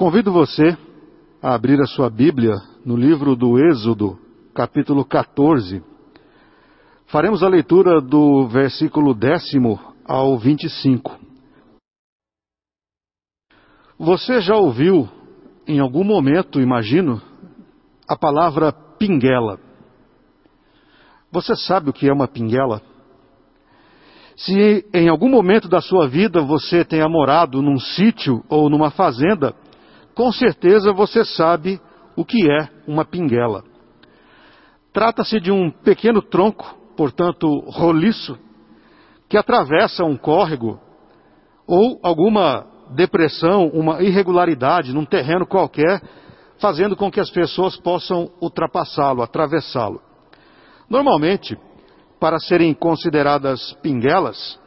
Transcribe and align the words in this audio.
Convido 0.00 0.32
você 0.32 0.78
a 1.42 1.52
abrir 1.52 1.78
a 1.78 1.84
sua 1.84 2.08
Bíblia 2.08 2.54
no 2.86 2.96
livro 2.96 3.36
do 3.36 3.58
Êxodo, 3.58 4.18
capítulo 4.54 5.04
14. 5.04 5.84
Faremos 7.08 7.42
a 7.42 7.48
leitura 7.48 8.00
do 8.00 8.48
versículo 8.48 9.12
décimo 9.12 9.78
ao 10.06 10.38
25. 10.38 11.20
Você 13.98 14.40
já 14.40 14.56
ouviu, 14.56 15.06
em 15.68 15.80
algum 15.80 16.02
momento, 16.02 16.62
imagino, 16.62 17.20
a 18.08 18.16
palavra 18.16 18.72
pinguela. 18.72 19.60
Você 21.30 21.54
sabe 21.54 21.90
o 21.90 21.92
que 21.92 22.08
é 22.08 22.12
uma 22.12 22.26
pinguela? 22.26 22.80
Se 24.34 24.82
em 24.94 25.10
algum 25.10 25.28
momento 25.28 25.68
da 25.68 25.82
sua 25.82 26.08
vida 26.08 26.40
você 26.40 26.86
tenha 26.86 27.06
morado 27.06 27.60
num 27.60 27.78
sítio 27.78 28.42
ou 28.48 28.70
numa 28.70 28.90
fazenda, 28.90 29.54
com 30.14 30.32
certeza 30.32 30.92
você 30.92 31.24
sabe 31.24 31.80
o 32.16 32.24
que 32.24 32.50
é 32.50 32.68
uma 32.86 33.04
pinguela. 33.04 33.64
Trata-se 34.92 35.40
de 35.40 35.52
um 35.52 35.70
pequeno 35.70 36.20
tronco, 36.20 36.76
portanto 36.96 37.46
roliço, 37.70 38.38
que 39.28 39.36
atravessa 39.36 40.04
um 40.04 40.16
córrego 40.16 40.80
ou 41.66 42.00
alguma 42.02 42.66
depressão, 42.94 43.68
uma 43.68 44.02
irregularidade 44.02 44.92
num 44.92 45.04
terreno 45.04 45.46
qualquer, 45.46 46.02
fazendo 46.58 46.96
com 46.96 47.10
que 47.10 47.20
as 47.20 47.30
pessoas 47.30 47.76
possam 47.76 48.28
ultrapassá-lo, 48.40 49.22
atravessá-lo. 49.22 50.00
Normalmente, 50.88 51.56
para 52.18 52.40
serem 52.40 52.74
consideradas 52.74 53.72
pinguelas, 53.80 54.58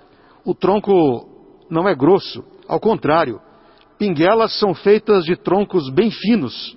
o 0.45 0.55
tronco 0.55 1.27
não 1.69 1.87
é 1.87 1.93
grosso, 1.93 2.43
ao 2.67 2.79
contrário, 2.79 3.41
pinguelas 4.03 4.59
são 4.59 4.73
feitas 4.73 5.23
de 5.23 5.37
troncos 5.37 5.89
bem 5.89 6.11
finos. 6.11 6.75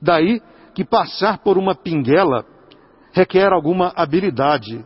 Daí 0.00 0.40
que 0.74 0.86
passar 0.86 1.38
por 1.38 1.58
uma 1.58 1.74
pinguela 1.74 2.46
requer 3.12 3.52
alguma 3.52 3.92
habilidade 3.94 4.82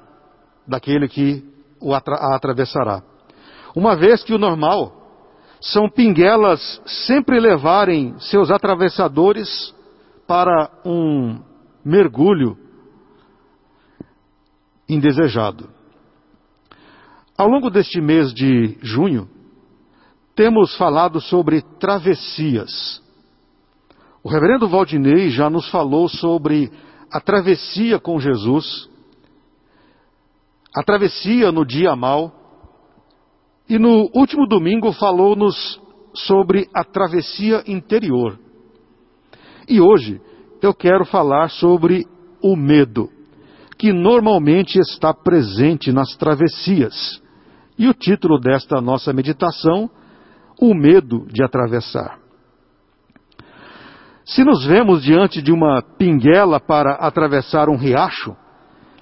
daquele 0.66 1.08
que 1.08 1.44
a 1.80 2.34
atravessará. 2.34 3.04
Uma 3.74 3.94
vez 3.94 4.24
que 4.24 4.34
o 4.34 4.38
normal 4.38 4.96
são 5.60 5.88
pinguelas 5.88 6.82
sempre 7.06 7.38
levarem 7.38 8.18
seus 8.18 8.50
atravessadores 8.50 9.72
para 10.26 10.70
um 10.84 11.38
mergulho 11.84 12.58
indesejado. 14.88 15.70
Ao 17.38 17.46
longo 17.46 17.70
deste 17.70 18.00
mês 18.00 18.34
de 18.34 18.76
junho, 18.82 19.28
temos 20.40 20.74
falado 20.74 21.20
sobre 21.20 21.60
travessias. 21.78 23.02
O 24.24 24.28
reverendo 24.30 24.66
Valdinei 24.66 25.28
já 25.28 25.50
nos 25.50 25.68
falou 25.68 26.08
sobre 26.08 26.72
a 27.12 27.20
travessia 27.20 27.98
com 27.98 28.18
Jesus, 28.18 28.88
a 30.74 30.82
travessia 30.82 31.52
no 31.52 31.62
dia 31.62 31.94
mal, 31.94 32.32
e 33.68 33.78
no 33.78 34.08
último 34.14 34.46
domingo 34.46 34.90
falou-nos 34.92 35.78
sobre 36.14 36.66
a 36.72 36.84
travessia 36.84 37.62
interior. 37.66 38.38
E 39.68 39.78
hoje 39.78 40.22
eu 40.62 40.72
quero 40.72 41.04
falar 41.04 41.50
sobre 41.50 42.06
o 42.42 42.56
medo 42.56 43.10
que 43.76 43.92
normalmente 43.92 44.78
está 44.78 45.12
presente 45.12 45.92
nas 45.92 46.16
travessias. 46.16 47.20
E 47.78 47.86
o 47.86 47.92
título 47.92 48.40
desta 48.40 48.80
nossa 48.80 49.12
meditação, 49.12 49.90
O 50.60 50.74
Medo 50.74 51.26
de 51.32 51.42
Atravessar. 51.42 52.18
Se 54.26 54.44
nos 54.44 54.66
vemos 54.66 55.02
diante 55.02 55.40
de 55.40 55.50
uma 55.50 55.80
pinguela 55.80 56.60
para 56.60 56.96
atravessar 56.96 57.70
um 57.70 57.76
riacho, 57.76 58.36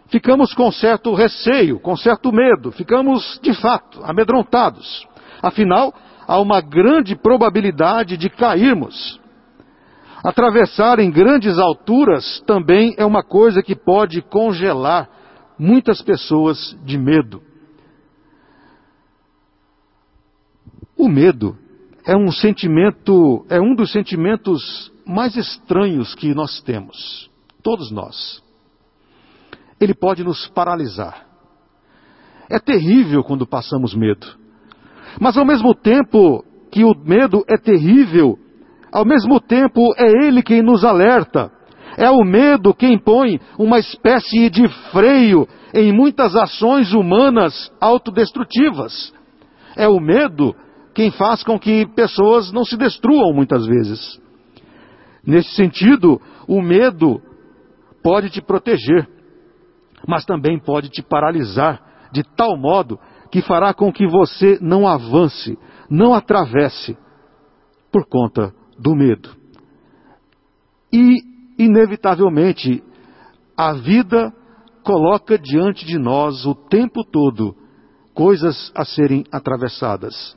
ficamos 0.06 0.54
com 0.54 0.70
certo 0.70 1.12
receio, 1.14 1.80
com 1.80 1.96
certo 1.96 2.30
medo, 2.32 2.70
ficamos 2.70 3.40
de 3.42 3.52
fato 3.54 4.00
amedrontados. 4.04 5.04
Afinal, 5.42 5.92
há 6.28 6.40
uma 6.40 6.60
grande 6.60 7.16
probabilidade 7.16 8.16
de 8.16 8.30
cairmos. 8.30 9.20
Atravessar 10.22 11.00
em 11.00 11.10
grandes 11.10 11.58
alturas 11.58 12.40
também 12.46 12.94
é 12.96 13.04
uma 13.04 13.24
coisa 13.24 13.64
que 13.64 13.74
pode 13.74 14.22
congelar 14.22 15.08
muitas 15.58 16.00
pessoas 16.02 16.78
de 16.84 16.96
medo. 16.96 17.47
O 20.98 21.08
medo 21.08 21.56
é 22.04 22.16
um 22.16 22.32
sentimento, 22.32 23.46
é 23.48 23.60
um 23.60 23.72
dos 23.72 23.92
sentimentos 23.92 24.92
mais 25.06 25.36
estranhos 25.36 26.12
que 26.16 26.34
nós 26.34 26.60
temos, 26.62 27.30
todos 27.62 27.92
nós. 27.92 28.42
Ele 29.80 29.94
pode 29.94 30.24
nos 30.24 30.48
paralisar. 30.48 31.24
É 32.50 32.58
terrível 32.58 33.22
quando 33.22 33.46
passamos 33.46 33.94
medo. 33.94 34.26
Mas 35.20 35.36
ao 35.36 35.44
mesmo 35.44 35.72
tempo 35.72 36.44
que 36.68 36.82
o 36.82 36.92
medo 36.94 37.44
é 37.48 37.56
terrível, 37.56 38.36
ao 38.90 39.04
mesmo 39.04 39.40
tempo, 39.40 39.94
é 39.96 40.26
Ele 40.26 40.42
quem 40.42 40.62
nos 40.62 40.84
alerta. 40.84 41.52
É 41.96 42.10
o 42.10 42.24
medo 42.24 42.74
quem 42.74 42.98
põe 42.98 43.40
uma 43.56 43.78
espécie 43.78 44.50
de 44.50 44.66
freio 44.90 45.46
em 45.72 45.92
muitas 45.92 46.34
ações 46.34 46.92
humanas 46.92 47.72
autodestrutivas. 47.80 49.12
É 49.76 49.86
o 49.86 50.00
medo 50.00 50.54
quem 50.98 51.12
faz 51.12 51.44
com 51.44 51.56
que 51.56 51.86
pessoas 51.94 52.50
não 52.50 52.64
se 52.64 52.76
destruam 52.76 53.32
muitas 53.32 53.64
vezes. 53.64 54.20
Nesse 55.24 55.50
sentido, 55.50 56.20
o 56.48 56.60
medo 56.60 57.22
pode 58.02 58.30
te 58.30 58.42
proteger, 58.42 59.08
mas 60.08 60.24
também 60.24 60.58
pode 60.58 60.88
te 60.88 61.00
paralisar 61.00 62.10
de 62.10 62.24
tal 62.24 62.56
modo 62.56 62.98
que 63.30 63.40
fará 63.40 63.72
com 63.72 63.92
que 63.92 64.08
você 64.08 64.58
não 64.60 64.88
avance, 64.88 65.56
não 65.88 66.14
atravesse, 66.14 66.98
por 67.92 68.04
conta 68.08 68.52
do 68.76 68.96
medo. 68.96 69.30
E, 70.92 71.18
inevitavelmente, 71.60 72.82
a 73.56 73.72
vida 73.72 74.34
coloca 74.82 75.38
diante 75.38 75.86
de 75.86 75.96
nós 75.96 76.44
o 76.44 76.56
tempo 76.56 77.04
todo 77.04 77.54
coisas 78.12 78.72
a 78.74 78.84
serem 78.84 79.22
atravessadas. 79.30 80.36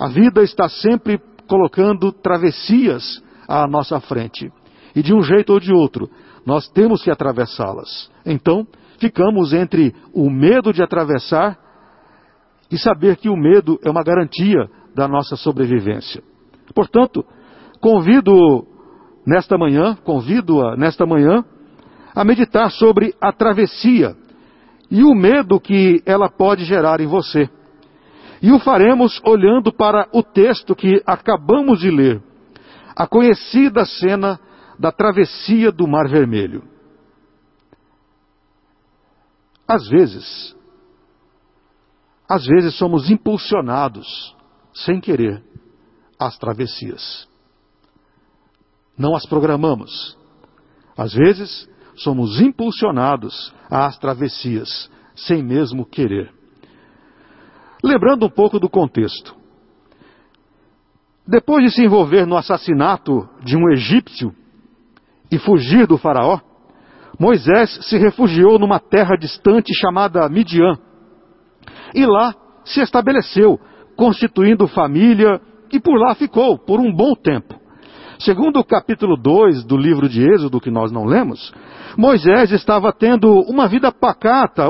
A 0.00 0.08
vida 0.08 0.42
está 0.42 0.68
sempre 0.68 1.20
colocando 1.46 2.10
travessias 2.10 3.22
à 3.46 3.66
nossa 3.66 4.00
frente. 4.00 4.50
E 4.96 5.02
de 5.02 5.14
um 5.14 5.22
jeito 5.22 5.52
ou 5.52 5.60
de 5.60 5.72
outro, 5.72 6.08
nós 6.44 6.68
temos 6.70 7.02
que 7.02 7.10
atravessá-las. 7.10 8.10
Então, 8.24 8.66
ficamos 8.98 9.52
entre 9.52 9.94
o 10.12 10.30
medo 10.30 10.72
de 10.72 10.82
atravessar 10.82 11.58
e 12.70 12.78
saber 12.78 13.16
que 13.16 13.28
o 13.28 13.36
medo 13.36 13.78
é 13.84 13.90
uma 13.90 14.02
garantia 14.02 14.68
da 14.94 15.06
nossa 15.06 15.36
sobrevivência. 15.36 16.22
Portanto, 16.74 17.24
Convido 17.80 18.66
nesta 19.26 19.56
manhã, 19.56 19.96
convido-a 20.04 20.76
nesta 20.76 21.06
manhã 21.06 21.42
a 22.14 22.24
meditar 22.24 22.70
sobre 22.70 23.14
a 23.20 23.32
travessia 23.32 24.14
e 24.90 25.02
o 25.02 25.14
medo 25.14 25.58
que 25.58 26.02
ela 26.04 26.28
pode 26.28 26.64
gerar 26.64 27.00
em 27.00 27.06
você. 27.06 27.48
E 28.42 28.50
o 28.52 28.58
faremos 28.58 29.20
olhando 29.24 29.72
para 29.72 30.08
o 30.12 30.22
texto 30.22 30.74
que 30.74 31.02
acabamos 31.06 31.80
de 31.80 31.90
ler, 31.90 32.22
a 32.96 33.06
conhecida 33.06 33.84
cena 33.84 34.40
da 34.78 34.90
travessia 34.90 35.70
do 35.70 35.86
Mar 35.86 36.08
Vermelho. 36.08 36.62
Às 39.68 39.86
vezes, 39.88 40.56
às 42.28 42.44
vezes 42.46 42.74
somos 42.76 43.10
impulsionados, 43.10 44.36
sem 44.72 45.00
querer, 45.00 45.42
às 46.18 46.36
travessias 46.38 47.30
não 49.00 49.16
as 49.16 49.24
programamos. 49.24 50.16
Às 50.94 51.14
vezes, 51.14 51.66
somos 51.96 52.38
impulsionados 52.38 53.52
às 53.70 53.96
travessias, 53.98 54.90
sem 55.16 55.42
mesmo 55.42 55.86
querer. 55.86 56.30
Lembrando 57.82 58.26
um 58.26 58.30
pouco 58.30 58.58
do 58.58 58.68
contexto. 58.68 59.34
Depois 61.26 61.64
de 61.64 61.70
se 61.70 61.84
envolver 61.84 62.26
no 62.26 62.36
assassinato 62.36 63.28
de 63.44 63.56
um 63.56 63.70
egípcio 63.70 64.34
e 65.30 65.38
fugir 65.38 65.86
do 65.86 65.96
Faraó, 65.96 66.40
Moisés 67.18 67.78
se 67.86 67.98
refugiou 67.98 68.58
numa 68.58 68.80
terra 68.80 69.14
distante 69.16 69.72
chamada 69.78 70.28
Midian. 70.28 70.78
E 71.94 72.06
lá 72.06 72.34
se 72.64 72.80
estabeleceu, 72.80 73.60
constituindo 73.96 74.66
família, 74.66 75.40
e 75.72 75.78
por 75.78 75.98
lá 75.98 76.14
ficou 76.14 76.58
por 76.58 76.80
um 76.80 76.92
bom 76.92 77.14
tempo. 77.14 77.59
Segundo 78.20 78.60
o 78.60 78.64
capítulo 78.64 79.16
2 79.16 79.64
do 79.64 79.78
livro 79.78 80.06
de 80.06 80.22
Êxodo, 80.22 80.60
que 80.60 80.70
nós 80.70 80.92
não 80.92 81.06
lemos, 81.06 81.54
Moisés 81.96 82.52
estava 82.52 82.92
tendo 82.92 83.32
uma 83.48 83.66
vida 83.66 83.90
pacata, 83.90 84.66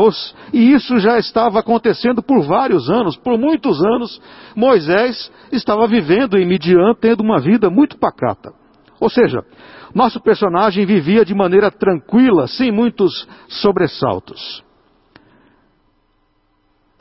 e 0.52 0.72
isso 0.72 1.00
já 1.00 1.18
estava 1.18 1.58
acontecendo 1.58 2.22
por 2.22 2.42
vários 2.42 2.88
anos, 2.88 3.16
por 3.16 3.36
muitos 3.36 3.84
anos, 3.84 4.22
Moisés 4.54 5.32
estava 5.50 5.88
vivendo 5.88 6.38
em 6.38 6.46
Midian, 6.46 6.94
tendo 7.00 7.24
uma 7.24 7.40
vida 7.40 7.68
muito 7.68 7.98
pacata. 7.98 8.52
Ou 9.00 9.10
seja, 9.10 9.44
nosso 9.92 10.20
personagem 10.20 10.86
vivia 10.86 11.24
de 11.24 11.34
maneira 11.34 11.72
tranquila, 11.72 12.46
sem 12.46 12.70
muitos 12.70 13.26
sobressaltos. 13.48 14.62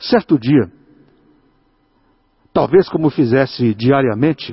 Certo 0.00 0.36
dia, 0.36 0.68
talvez 2.52 2.88
como 2.88 3.08
fizesse 3.08 3.72
diariamente, 3.72 4.52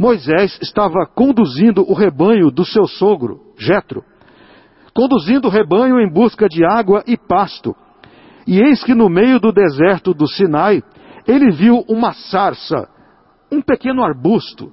Moisés 0.00 0.58
estava 0.62 1.04
conduzindo 1.14 1.82
o 1.86 1.92
rebanho 1.92 2.50
do 2.50 2.64
seu 2.64 2.86
sogro, 2.86 3.52
Jetro, 3.58 4.02
conduzindo 4.94 5.46
o 5.46 5.50
rebanho 5.50 6.00
em 6.00 6.10
busca 6.10 6.48
de 6.48 6.64
água 6.64 7.04
e 7.06 7.18
pasto. 7.18 7.76
E 8.46 8.58
eis 8.62 8.82
que 8.82 8.94
no 8.94 9.10
meio 9.10 9.38
do 9.38 9.52
deserto 9.52 10.14
do 10.14 10.26
Sinai, 10.26 10.82
ele 11.28 11.50
viu 11.50 11.84
uma 11.86 12.14
sarça, 12.14 12.88
um 13.52 13.60
pequeno 13.60 14.02
arbusto, 14.02 14.72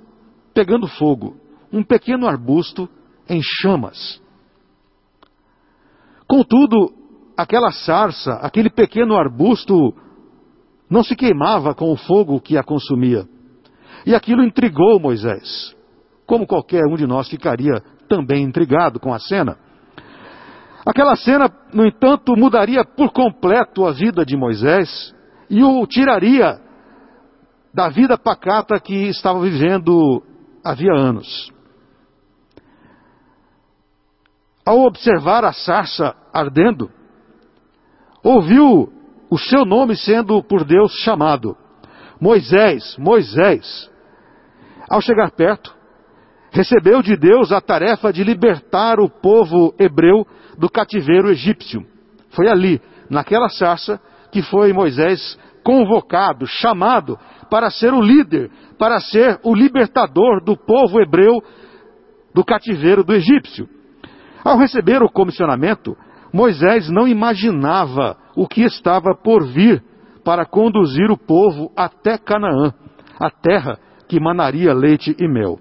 pegando 0.54 0.88
fogo, 0.88 1.36
um 1.74 1.84
pequeno 1.84 2.26
arbusto 2.26 2.88
em 3.28 3.42
chamas. 3.44 4.22
Contudo, 6.26 6.94
aquela 7.36 7.72
sarça, 7.72 8.36
aquele 8.36 8.70
pequeno 8.70 9.18
arbusto, 9.18 9.94
não 10.90 11.04
se 11.04 11.18
queimava 11.18 11.76
com 11.76 11.92
o 11.92 11.98
fogo 11.98 12.40
que 12.40 12.58
a 12.58 12.64
consumia. 12.64 13.28
E 14.06 14.16
aquilo 14.16 14.44
intrigou 14.44 15.00
Moisés, 15.00 15.76
como 16.26 16.48
qualquer 16.48 16.86
um 16.86 16.96
de 16.96 17.06
nós 17.08 17.28
ficaria 17.30 17.82
também 18.08 18.44
intrigado 18.44 19.00
com 19.00 19.14
a 19.14 19.20
cena. 19.20 19.58
Aquela 20.86 21.16
cena, 21.16 21.52
no 21.74 21.86
entanto, 21.86 22.36
mudaria 22.38 22.86
por 22.86 23.12
completo 23.12 23.86
a 23.86 23.92
vida 23.92 24.26
de 24.26 24.38
Moisés 24.38 25.14
e 25.50 25.62
o 25.64 25.86
tiraria 25.86 26.60
da 27.74 27.90
vida 27.90 28.18
pacata 28.18 28.80
que 28.80 29.08
estava 29.10 29.40
vivendo 29.42 30.24
havia 30.64 30.94
anos. 30.94 31.52
Ao 34.66 34.80
observar 34.80 35.46
a 35.46 35.54
sarça 35.54 36.16
ardendo, 36.34 36.90
ouviu 38.24 38.92
o 39.30 39.38
seu 39.38 39.66
nome 39.66 39.96
sendo 39.96 40.42
por 40.44 40.64
Deus 40.64 40.92
chamado: 41.04 41.56
Moisés, 42.20 42.98
Moisés. 42.98 43.90
Ao 44.90 45.02
chegar 45.02 45.32
perto, 45.32 45.76
recebeu 46.52 47.02
de 47.02 47.16
Deus 47.16 47.52
a 47.52 47.62
tarefa 47.62 48.12
de 48.12 48.24
libertar 48.24 49.00
o 49.00 49.10
povo 49.10 49.74
hebreu 49.80 50.26
do 50.58 50.70
cativeiro 50.70 51.30
egípcio. 51.30 51.86
Foi 52.30 52.48
ali, 52.48 52.82
naquela 53.10 53.50
sarça, 53.50 54.00
que 54.32 54.42
foi 54.42 54.74
Moisés 54.74 55.38
convocado, 55.64 56.48
chamado 56.48 57.18
para 57.50 57.70
ser 57.70 57.94
o 57.94 58.02
líder, 58.02 58.50
para 58.78 59.00
ser 59.00 59.40
o 59.44 59.54
libertador 59.54 60.44
do 60.44 60.56
povo 60.56 61.00
hebreu 61.02 61.42
do 62.34 62.44
cativeiro 62.44 63.04
do 63.04 63.14
egípcio. 63.14 63.68
Ao 64.44 64.58
receber 64.58 65.02
o 65.02 65.10
comissionamento, 65.10 65.96
Moisés 66.32 66.90
não 66.90 67.08
imaginava 67.08 68.18
o 68.36 68.48
que 68.48 68.62
estava 68.62 69.16
por 69.16 69.46
vir 69.46 69.84
para 70.28 70.46
conduzir 70.46 71.10
o 71.10 71.16
povo 71.16 71.72
até 71.74 72.18
Canaã, 72.18 72.74
a 73.18 73.32
terra 73.32 73.80
que 74.10 74.20
manaria 74.20 74.74
leite 74.74 75.16
e 75.18 75.26
mel. 75.26 75.58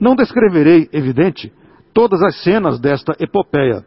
Não 0.00 0.16
descreverei, 0.16 0.88
evidente, 0.92 1.52
todas 1.94 2.20
as 2.24 2.42
cenas 2.42 2.80
desta 2.80 3.14
epopeia. 3.20 3.84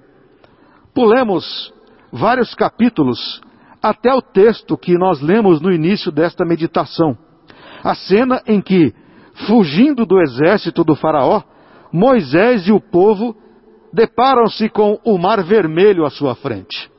Pulemos 0.96 1.74
vários 2.10 2.56
capítulos 2.56 3.42
até 3.84 4.14
o 4.14 4.22
texto 4.22 4.78
que 4.78 4.98
nós 4.98 5.20
lemos 5.20 5.60
no 5.60 5.74
início 5.74 6.10
desta 6.10 6.46
meditação. 6.46 7.18
A 7.84 7.94
cena 7.94 8.42
em 8.48 8.62
que, 8.62 8.94
fugindo 9.46 10.06
do 10.06 10.22
exército 10.22 10.86
do 10.86 10.96
Faraó, 10.96 11.44
Moisés 11.92 12.66
e 12.66 12.72
o 12.72 12.80
povo 12.80 13.36
deparam-se 13.92 14.70
com 14.70 14.98
o 15.04 15.18
Mar 15.18 15.44
Vermelho 15.44 16.06
à 16.06 16.10
sua 16.10 16.34
frente. 16.34 16.90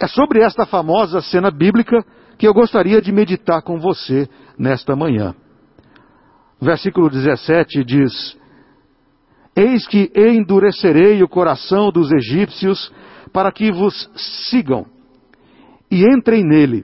É 0.00 0.06
sobre 0.06 0.42
esta 0.42 0.64
famosa 0.64 1.20
cena 1.20 1.50
bíblica 1.50 2.02
que 2.38 2.48
eu 2.48 2.54
gostaria 2.54 3.02
de 3.02 3.12
meditar 3.12 3.60
com 3.60 3.78
você 3.78 4.26
nesta 4.58 4.96
manhã. 4.96 5.34
Versículo 6.58 7.10
17 7.10 7.84
diz: 7.84 8.38
Eis 9.54 9.86
que 9.86 10.10
endurecerei 10.16 11.22
o 11.22 11.28
coração 11.28 11.90
dos 11.90 12.10
egípcios 12.10 12.90
para 13.30 13.52
que 13.52 13.70
vos 13.70 14.10
sigam 14.50 14.86
e 15.90 16.02
entrem 16.02 16.44
nele. 16.44 16.82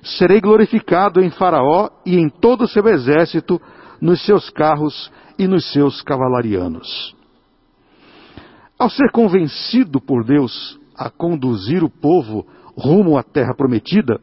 Serei 0.00 0.40
glorificado 0.40 1.20
em 1.20 1.30
Faraó 1.30 1.88
e 2.06 2.16
em 2.16 2.28
todo 2.28 2.62
o 2.62 2.68
seu 2.68 2.86
exército, 2.86 3.60
nos 4.00 4.24
seus 4.24 4.50
carros 4.50 5.10
e 5.36 5.48
nos 5.48 5.72
seus 5.72 6.00
cavalarianos. 6.00 7.16
Ao 8.78 8.90
ser 8.90 9.10
convencido 9.12 10.00
por 10.00 10.24
Deus 10.24 10.80
a 11.06 11.10
conduzir 11.10 11.82
o 11.84 11.90
povo 11.90 12.46
rumo 12.76 13.18
à 13.18 13.22
terra 13.22 13.54
prometida, 13.54 14.20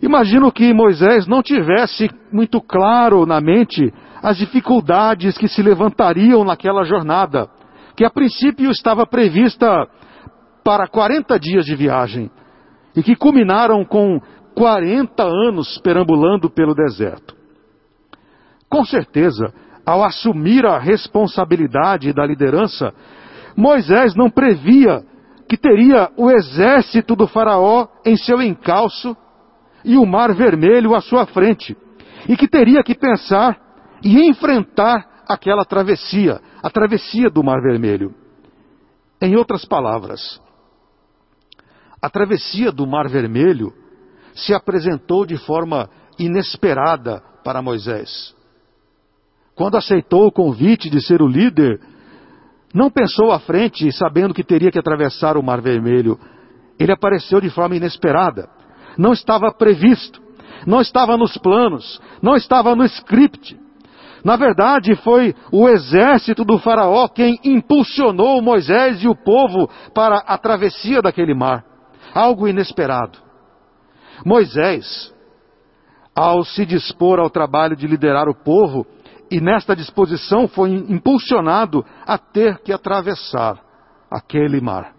Imagino 0.00 0.52
que 0.52 0.72
Moisés 0.72 1.26
não 1.26 1.42
tivesse 1.42 2.08
muito 2.32 2.60
claro 2.60 3.26
na 3.26 3.40
mente 3.40 3.92
as 4.22 4.36
dificuldades 4.36 5.36
que 5.36 5.48
se 5.48 5.60
levantariam 5.62 6.44
naquela 6.44 6.84
jornada, 6.84 7.48
que 7.96 8.04
a 8.04 8.10
princípio 8.10 8.70
estava 8.70 9.04
prevista 9.06 9.88
para 10.64 10.86
40 10.86 11.38
dias 11.38 11.64
de 11.64 11.74
viagem 11.74 12.30
e 12.94 13.02
que 13.02 13.16
culminaram 13.16 13.84
com 13.84 14.20
40 14.54 15.22
anos 15.22 15.78
perambulando 15.78 16.48
pelo 16.48 16.74
deserto. 16.74 17.34
Com 18.70 18.84
certeza, 18.84 19.52
ao 19.84 20.04
assumir 20.04 20.64
a 20.64 20.78
responsabilidade 20.78 22.12
da 22.12 22.24
liderança, 22.24 22.92
Moisés 23.56 24.14
não 24.14 24.30
previa 24.30 25.02
que 25.48 25.56
teria 25.56 26.10
o 26.16 26.30
exército 26.30 27.16
do 27.16 27.26
Faraó 27.26 27.88
em 28.04 28.16
seu 28.16 28.42
encalço 28.42 29.16
e 29.84 29.96
o 29.96 30.04
Mar 30.04 30.34
Vermelho 30.34 30.94
à 30.94 31.00
sua 31.00 31.26
frente, 31.26 31.76
e 32.28 32.36
que 32.36 32.46
teria 32.46 32.82
que 32.82 32.94
pensar 32.94 33.58
e 34.02 34.28
enfrentar 34.28 35.24
aquela 35.26 35.64
travessia, 35.64 36.40
a 36.62 36.68
travessia 36.68 37.30
do 37.30 37.42
Mar 37.42 37.60
Vermelho. 37.62 38.14
Em 39.20 39.36
outras 39.36 39.64
palavras, 39.64 40.40
a 42.00 42.10
travessia 42.10 42.70
do 42.70 42.86
Mar 42.86 43.08
Vermelho 43.08 43.72
se 44.34 44.54
apresentou 44.54 45.24
de 45.24 45.36
forma 45.36 45.88
inesperada 46.18 47.22
para 47.42 47.62
Moisés. 47.62 48.34
Quando 49.54 49.76
aceitou 49.76 50.26
o 50.26 50.32
convite 50.32 50.88
de 50.88 51.00
ser 51.00 51.20
o 51.20 51.26
líder, 51.26 51.80
não 52.74 52.90
pensou 52.90 53.32
à 53.32 53.38
frente, 53.38 53.90
sabendo 53.92 54.34
que 54.34 54.44
teria 54.44 54.70
que 54.70 54.78
atravessar 54.78 55.36
o 55.36 55.42
Mar 55.42 55.60
Vermelho. 55.60 56.18
Ele 56.78 56.92
apareceu 56.92 57.40
de 57.40 57.50
forma 57.50 57.76
inesperada 57.76 58.48
não 58.98 59.12
estava 59.12 59.52
previsto, 59.52 60.20
não 60.66 60.80
estava 60.80 61.16
nos 61.16 61.38
planos, 61.38 62.00
não 62.20 62.34
estava 62.34 62.74
no 62.74 62.84
script. 62.84 63.56
Na 64.24 64.34
verdade, 64.34 64.96
foi 64.96 65.32
o 65.52 65.68
exército 65.68 66.44
do 66.44 66.58
Faraó 66.58 67.06
quem 67.06 67.38
impulsionou 67.44 68.42
Moisés 68.42 69.02
e 69.04 69.08
o 69.08 69.14
povo 69.14 69.70
para 69.94 70.16
a 70.18 70.36
travessia 70.36 71.00
daquele 71.00 71.32
mar. 71.32 71.64
Algo 72.12 72.48
inesperado. 72.48 73.16
Moisés, 74.26 75.14
ao 76.14 76.42
se 76.42 76.66
dispor 76.66 77.20
ao 77.20 77.30
trabalho 77.30 77.76
de 77.76 77.86
liderar 77.86 78.28
o 78.28 78.34
povo, 78.34 78.84
e 79.30 79.40
nesta 79.40 79.76
disposição 79.76 80.48
foi 80.48 80.70
impulsionado 80.70 81.84
a 82.06 82.16
ter 82.16 82.58
que 82.58 82.72
atravessar 82.72 83.60
aquele 84.10 84.60
mar. 84.60 84.94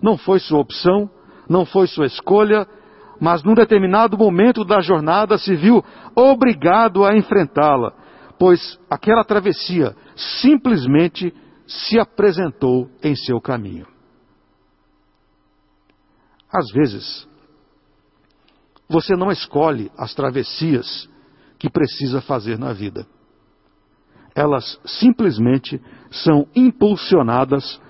Não 0.00 0.16
foi 0.16 0.38
sua 0.38 0.60
opção, 0.60 1.10
não 1.48 1.66
foi 1.66 1.86
sua 1.86 2.06
escolha, 2.06 2.66
mas 3.20 3.42
num 3.42 3.54
determinado 3.54 4.16
momento 4.16 4.64
da 4.64 4.80
jornada 4.80 5.36
se 5.36 5.54
viu 5.54 5.84
obrigado 6.14 7.04
a 7.04 7.16
enfrentá-la, 7.16 7.92
pois 8.38 8.78
aquela 8.88 9.24
travessia 9.24 9.94
simplesmente 10.14 11.34
se 11.66 11.98
apresentou 11.98 12.88
em 13.02 13.14
seu 13.14 13.40
caminho. 13.40 13.86
Às 16.50 16.70
vezes, 16.72 17.28
você 18.88 19.14
não 19.14 19.30
escolhe 19.30 19.92
as 19.98 20.14
travessias 20.14 21.08
que 21.58 21.68
precisa 21.68 22.22
fazer 22.22 22.58
na 22.58 22.72
vida. 22.72 23.06
Elas 24.38 24.78
simplesmente 24.84 25.80
são 26.10 26.46
impulsionadas 26.54 27.80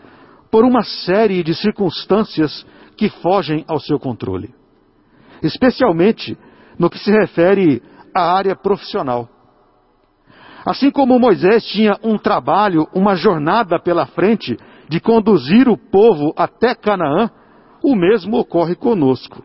por 0.51 0.65
uma 0.65 0.83
série 0.83 1.43
de 1.43 1.55
circunstâncias 1.55 2.67
que 2.97 3.09
fogem 3.09 3.65
ao 3.69 3.79
seu 3.79 3.99
controle 3.99 4.59
especialmente 5.43 6.37
no 6.79 6.91
que 6.91 6.99
se 6.99 7.11
refere 7.11 7.83
à 8.15 8.33
área 8.33 8.57
profissional. 8.57 9.29
Assim 10.65 10.91
como 10.91 11.19
Moisés 11.19 11.65
tinha 11.65 11.99
um 12.03 12.19
trabalho, 12.19 12.87
uma 12.93 13.15
jornada 13.15 13.79
pela 13.81 14.07
frente 14.07 14.57
de 14.89 15.01
conduzir 15.01 15.69
o 15.69 15.77
povo 15.77 16.33
até 16.37 16.75
Canaã, 16.75 17.31
o 17.83 17.95
mesmo 17.95 18.39
ocorre 18.39 18.75
conosco. 18.75 19.43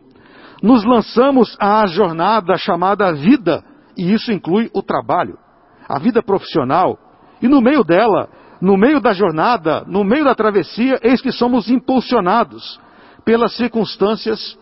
Nos 0.62 0.84
lançamos 0.84 1.56
à 1.60 1.86
jornada 1.86 2.56
chamada 2.56 3.12
vida, 3.12 3.62
e 3.96 4.12
isso 4.12 4.32
inclui 4.32 4.70
o 4.74 4.82
trabalho, 4.82 5.38
a 5.88 5.98
vida 5.98 6.22
profissional, 6.22 6.98
e 7.40 7.48
no 7.48 7.60
meio 7.60 7.84
dela, 7.84 8.28
no 8.60 8.76
meio 8.76 9.00
da 9.00 9.12
jornada, 9.12 9.84
no 9.86 10.04
meio 10.04 10.24
da 10.24 10.34
travessia, 10.34 10.98
eis 11.02 11.20
que 11.20 11.30
somos 11.30 11.68
impulsionados 11.68 12.80
pelas 13.24 13.54
circunstâncias 13.56 14.58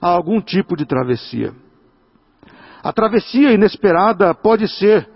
a 0.00 0.08
algum 0.08 0.40
tipo 0.40 0.76
de 0.76 0.84
travessia. 0.84 1.54
A 2.82 2.92
travessia 2.92 3.52
inesperada 3.52 4.34
pode 4.34 4.66
ser 4.68 5.08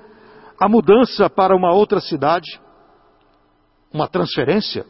a 0.60 0.68
mudança 0.68 1.28
para 1.28 1.54
uma 1.54 1.72
outra 1.72 2.00
cidade, 2.00 2.60
uma 3.92 4.06
transferência. 4.06 4.86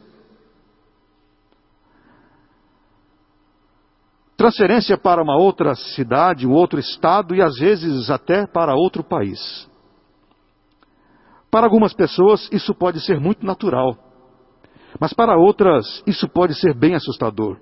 Transferência 4.37 4.97
para 4.97 5.21
uma 5.21 5.35
outra 5.35 5.73
cidade, 5.73 6.45
um 6.45 6.51
outro 6.51 6.79
estado 6.79 7.33
e 7.35 7.41
às 7.41 7.57
vezes 7.57 8.11
até 8.11 8.45
para 8.45 8.75
outro 8.75 9.03
país. 9.03 9.67
Para 11.57 11.65
algumas 11.65 11.91
pessoas 11.91 12.47
isso 12.51 12.71
pode 12.75 13.03
ser 13.03 13.19
muito 13.19 13.43
natural, 13.43 13.97
mas 14.99 15.11
para 15.11 15.35
outras 15.35 16.03
isso 16.05 16.29
pode 16.29 16.53
ser 16.53 16.75
bem 16.75 16.93
assustador. 16.93 17.57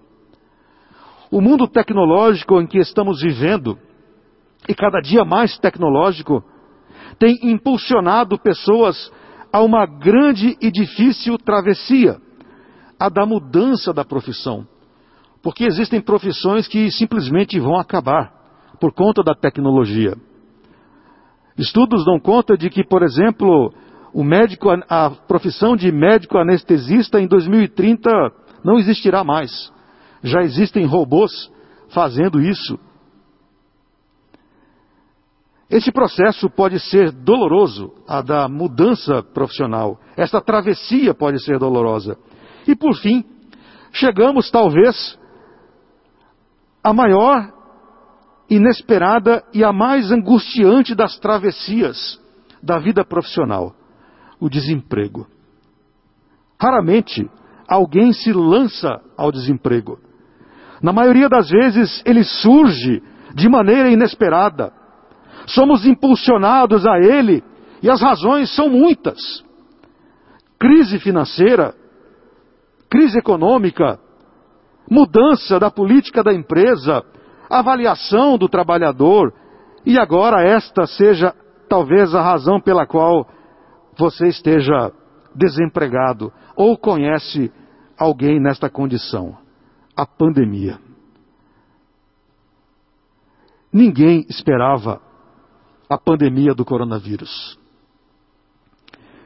O 1.31 1.39
mundo 1.39 1.65
tecnológico 1.65 2.59
em 2.59 2.67
que 2.67 2.77
estamos 2.77 3.21
vivendo, 3.21 3.79
e 4.67 4.75
cada 4.75 4.99
dia 4.99 5.23
mais 5.23 5.57
tecnológico, 5.59 6.43
tem 7.17 7.39
impulsionado 7.41 8.37
pessoas 8.37 9.09
a 9.49 9.61
uma 9.61 9.85
grande 9.85 10.57
e 10.61 10.69
difícil 10.69 11.37
travessia, 11.37 12.17
a 12.99 13.07
da 13.07 13.25
mudança 13.25 13.93
da 13.93 14.03
profissão. 14.03 14.67
Porque 15.41 15.63
existem 15.63 16.01
profissões 16.01 16.67
que 16.67 16.91
simplesmente 16.91 17.57
vão 17.61 17.79
acabar 17.79 18.33
por 18.77 18.91
conta 18.91 19.23
da 19.23 19.33
tecnologia. 19.33 20.17
Estudos 21.57 22.03
dão 22.03 22.19
conta 22.19 22.57
de 22.57 22.69
que, 22.69 22.83
por 22.83 23.01
exemplo, 23.01 23.73
o 24.13 24.23
médico, 24.23 24.69
a 24.89 25.09
profissão 25.09 25.75
de 25.75 25.91
médico 25.91 26.37
anestesista 26.37 27.19
em 27.19 27.27
2030 27.27 28.09
não 28.63 28.77
existirá 28.77 29.23
mais. 29.23 29.71
Já 30.23 30.41
existem 30.41 30.85
robôs 30.85 31.31
fazendo 31.89 32.41
isso. 32.41 32.79
Esse 35.69 35.91
processo 35.91 36.49
pode 36.49 36.79
ser 36.79 37.11
doloroso, 37.11 37.91
a 38.07 38.21
da 38.21 38.47
mudança 38.47 39.23
profissional. 39.33 39.99
Essa 40.15 40.39
travessia 40.39 41.13
pode 41.13 41.43
ser 41.43 41.57
dolorosa. 41.57 42.17
E 42.67 42.75
por 42.75 42.95
fim, 42.95 43.23
chegamos 43.91 44.51
talvez 44.51 45.17
à 46.83 46.93
maior, 46.93 47.51
inesperada 48.49 49.43
e 49.53 49.63
a 49.63 49.71
mais 49.71 50.11
angustiante 50.11 50.93
das 50.93 51.17
travessias 51.19 52.19
da 52.61 52.79
vida 52.79 53.03
profissional: 53.03 53.75
o 54.39 54.49
desemprego. 54.49 55.27
Raramente 56.59 57.29
alguém 57.67 58.13
se 58.13 58.31
lança 58.31 59.01
ao 59.17 59.31
desemprego. 59.31 59.99
Na 60.81 60.93
maioria 60.93 61.27
das 61.27 61.49
vezes 61.49 62.01
ele 62.05 62.23
surge 62.23 63.01
de 63.33 63.49
maneira 63.49 63.89
inesperada 63.89 64.71
somos 65.47 65.85
impulsionados 65.85 66.85
a 66.85 66.97
ele 66.97 67.43
e 67.81 67.89
as 67.89 68.01
razões 68.01 68.53
são 68.55 68.69
muitas. 68.69 69.19
Crise 70.59 70.99
financeira, 70.99 71.75
crise 72.89 73.19
econômica, 73.19 73.99
mudança 74.89 75.59
da 75.59 75.69
política 75.69 76.23
da 76.23 76.33
empresa, 76.33 77.03
avaliação 77.49 78.37
do 78.37 78.47
trabalhador, 78.47 79.33
e 79.85 79.97
agora 79.99 80.43
esta 80.43 80.85
seja 80.85 81.33
talvez 81.69 82.13
a 82.13 82.21
razão 82.21 82.59
pela 82.59 82.85
qual 82.85 83.27
você 83.97 84.27
esteja 84.27 84.91
desempregado 85.33 86.31
ou 86.55 86.77
conhece 86.77 87.51
alguém 87.97 88.39
nesta 88.39 88.69
condição 88.69 89.37
a 89.95 90.05
pandemia. 90.05 90.79
Ninguém 93.71 94.25
esperava 94.29 95.01
a 95.89 95.97
pandemia 95.97 96.53
do 96.53 96.65
coronavírus. 96.65 97.59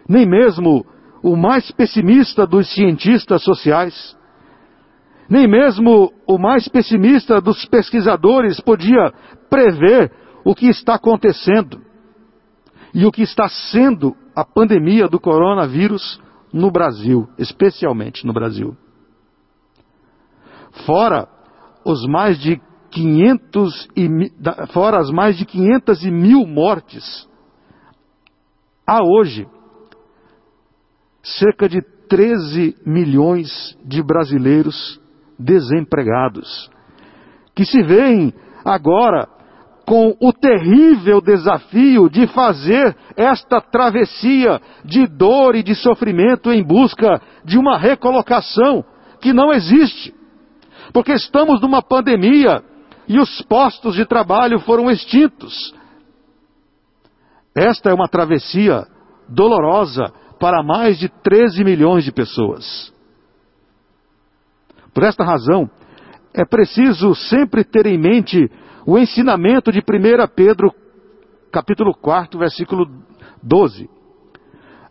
Nem 0.08 0.28
mesmo 0.28 0.86
o 1.22 1.36
mais 1.36 1.72
pessimista 1.72 2.46
dos 2.46 2.74
cientistas 2.74 3.44
sociais, 3.44 4.18
nem 5.30 5.48
mesmo 5.48 6.12
o 6.26 6.38
mais 6.40 6.68
pessimista 6.68 7.40
dos 7.40 7.64
pesquisadores 7.66 8.60
podia 8.60 9.14
prever 9.50 10.12
o 10.44 10.56
que 10.56 10.68
está 10.68 10.96
acontecendo 10.96 11.82
e 12.94 13.06
o 13.06 13.12
que 13.12 13.22
está 13.22 13.48
sendo 13.48 14.16
a 14.36 14.44
pandemia 14.44 15.08
do 15.08 15.20
coronavírus 15.20 16.20
no 16.52 16.72
Brasil, 16.72 17.30
especialmente 17.38 18.26
no 18.26 18.34
Brasil. 18.34 18.76
Fora 20.86 21.28
os 21.86 22.08
mais 22.08 22.40
de 22.40 22.60
500 22.90 23.88
e, 23.96 24.08
fora 24.74 25.00
as 25.00 25.12
mais 25.12 25.38
de 25.38 25.46
500 25.46 26.04
e 26.06 26.12
mil 26.12 26.48
mortes, 26.48 27.30
há 28.88 29.04
hoje 29.04 29.48
cerca 31.22 31.70
de 31.70 31.82
13 32.08 32.76
milhões 32.84 33.78
de 33.86 34.02
brasileiros 34.02 35.00
desempregados, 35.40 36.70
que 37.56 37.66
se 37.66 37.82
veem 37.82 38.34
agora 38.66 39.28
com 39.86 40.16
o 40.20 40.32
terrível 40.32 41.20
desafio 41.20 42.10
de 42.10 42.28
fazer 42.28 42.96
esta 43.18 43.60
travessia 43.60 44.62
de 44.86 45.08
dor 45.08 45.56
e 45.56 45.64
de 45.64 45.74
sofrimento 45.74 46.52
em 46.52 46.64
busca 46.64 47.20
de 47.44 47.58
uma 47.58 47.76
recolocação 47.76 48.86
que 49.20 49.34
não 49.34 49.52
existe. 49.52 50.14
Porque 50.94 51.14
estamos 51.14 51.60
numa 51.60 51.82
pandemia 51.82 52.64
e 53.08 53.20
os 53.20 53.42
postos 53.42 53.96
de 53.96 54.06
trabalho 54.06 54.60
foram 54.60 54.92
extintos. 54.92 55.74
Esta 57.56 57.90
é 57.90 57.94
uma 57.94 58.08
travessia 58.08 58.86
dolorosa 59.28 60.14
para 60.40 60.62
mais 60.62 61.00
de 61.00 61.10
13 61.10 61.64
milhões 61.64 62.04
de 62.04 62.12
pessoas. 62.12 62.94
Por 65.00 65.08
esta 65.08 65.24
razão, 65.24 65.70
é 66.34 66.44
preciso 66.44 67.16
sempre 67.16 67.64
ter 67.64 67.86
em 67.86 67.98
mente 67.98 68.52
o 68.86 68.98
ensinamento 68.98 69.72
de 69.72 69.80
1 69.80 69.84
Pedro, 70.36 70.74
capítulo 71.54 71.94
4, 71.96 72.38
versículo 72.38 72.86
12. 73.42 73.90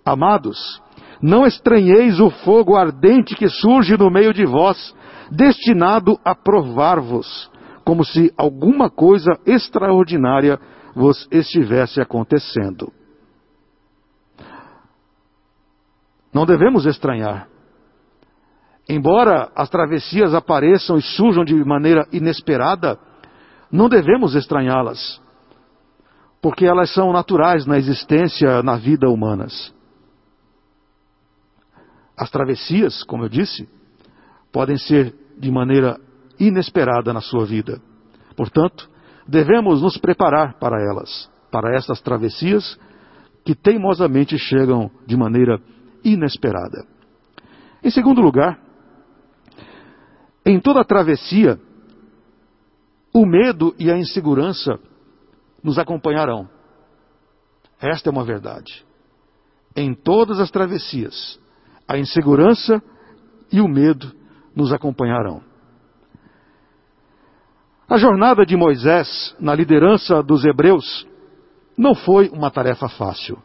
Amados, 0.03 0.83
não 1.21 1.45
estranheis 1.45 2.21
o 2.21 2.31
fogo 2.31 2.75
ardente 2.75 3.35
que 3.35 3.51
surge 3.51 3.99
no 3.99 4.11
meio 4.11 4.33
de 4.33 4.47
vós, 4.47 4.97
destinado 5.31 6.19
a 6.25 6.35
provar-vos, 6.35 7.51
como 7.85 8.03
se 8.03 8.33
alguma 8.35 8.89
coisa 8.89 9.39
extraordinária 9.45 10.59
vos 10.95 11.29
estivesse 11.31 12.01
acontecendo. 12.01 12.91
Não 16.33 16.47
devemos 16.47 16.87
estranhar. 16.87 17.58
Embora 18.89 19.51
as 19.55 19.69
travessias 19.69 20.33
apareçam 20.33 20.97
e 20.97 21.03
surjam 21.03 21.45
de 21.45 21.55
maneira 21.63 22.09
inesperada, 22.11 22.99
não 23.71 23.89
devemos 23.89 24.35
estranhá-las, 24.35 25.21
porque 26.41 26.65
elas 26.65 26.93
são 26.95 27.13
naturais 27.13 27.67
na 27.67 27.77
existência, 27.77 28.63
na 28.63 28.77
vida 28.77 29.09
humanas. 29.09 29.75
As 32.17 32.31
travessias, 32.31 33.05
como 33.05 33.25
eu 33.25 33.29
disse, 33.29 33.69
podem 34.51 34.79
ser 34.79 35.15
de 35.39 35.51
maneira 35.51 36.01
inesperada 36.41 37.13
na 37.13 37.21
sua 37.21 37.45
vida. 37.45 37.81
Portanto, 38.35 38.89
devemos 39.27 39.83
nos 39.83 39.99
preparar 39.99 40.55
para 40.59 40.81
elas, 40.81 41.31
para 41.51 41.77
estas 41.77 42.01
travessias 42.01 42.79
que 43.45 43.55
teimosamente 43.55 44.39
chegam 44.39 44.91
de 45.07 45.17
maneira 45.17 45.61
inesperada. 46.03 46.87
Em 47.83 47.91
segundo 47.91 48.21
lugar, 48.21 48.59
em 50.49 50.59
toda 50.59 50.83
travessia, 50.83 51.61
o 53.13 53.27
medo 53.27 53.75
e 53.79 53.91
a 53.91 53.99
insegurança 53.99 54.81
nos 55.63 55.79
acompanharão. 55.79 56.49
Esta 57.79 58.09
é 58.09 58.11
uma 58.11 58.25
verdade. 58.25 58.83
Em 59.77 59.95
todas 59.95 60.41
as 60.41 60.51
travessias, 60.51 61.39
a 61.87 61.99
insegurança 61.99 62.83
e 63.53 63.61
o 63.61 63.69
medo 63.69 64.11
nos 64.57 64.73
acompanharão. 64.73 65.43
A 67.87 67.99
jornada 67.99 68.47
de 68.47 68.57
Moisés 68.57 69.37
na 69.39 69.55
liderança 69.55 70.23
dos 70.23 70.47
hebreus 70.47 71.07
não 71.77 71.95
foi 71.95 72.31
uma 72.31 72.51
tarefa 72.51 72.89
fácil. 72.89 73.39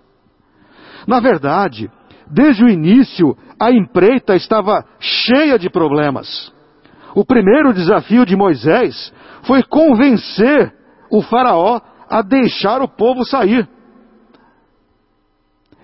Na 1.06 1.20
verdade, 1.20 1.92
desde 2.28 2.64
o 2.64 2.70
início, 2.70 3.38
a 3.60 3.74
empreita 3.74 4.38
estava 4.38 4.86
cheia 5.02 5.60
de 5.60 5.70
problemas. 5.70 6.53
O 7.16 7.24
primeiro 7.24 7.74
desafio 7.74 8.26
de 8.26 8.36
Moisés 8.36 9.14
foi 9.44 9.62
convencer 9.64 10.74
o 11.12 11.22
Faraó 11.22 11.80
a 12.10 12.22
deixar 12.22 12.82
o 12.82 12.88
povo 12.88 13.24
sair. 13.24 13.68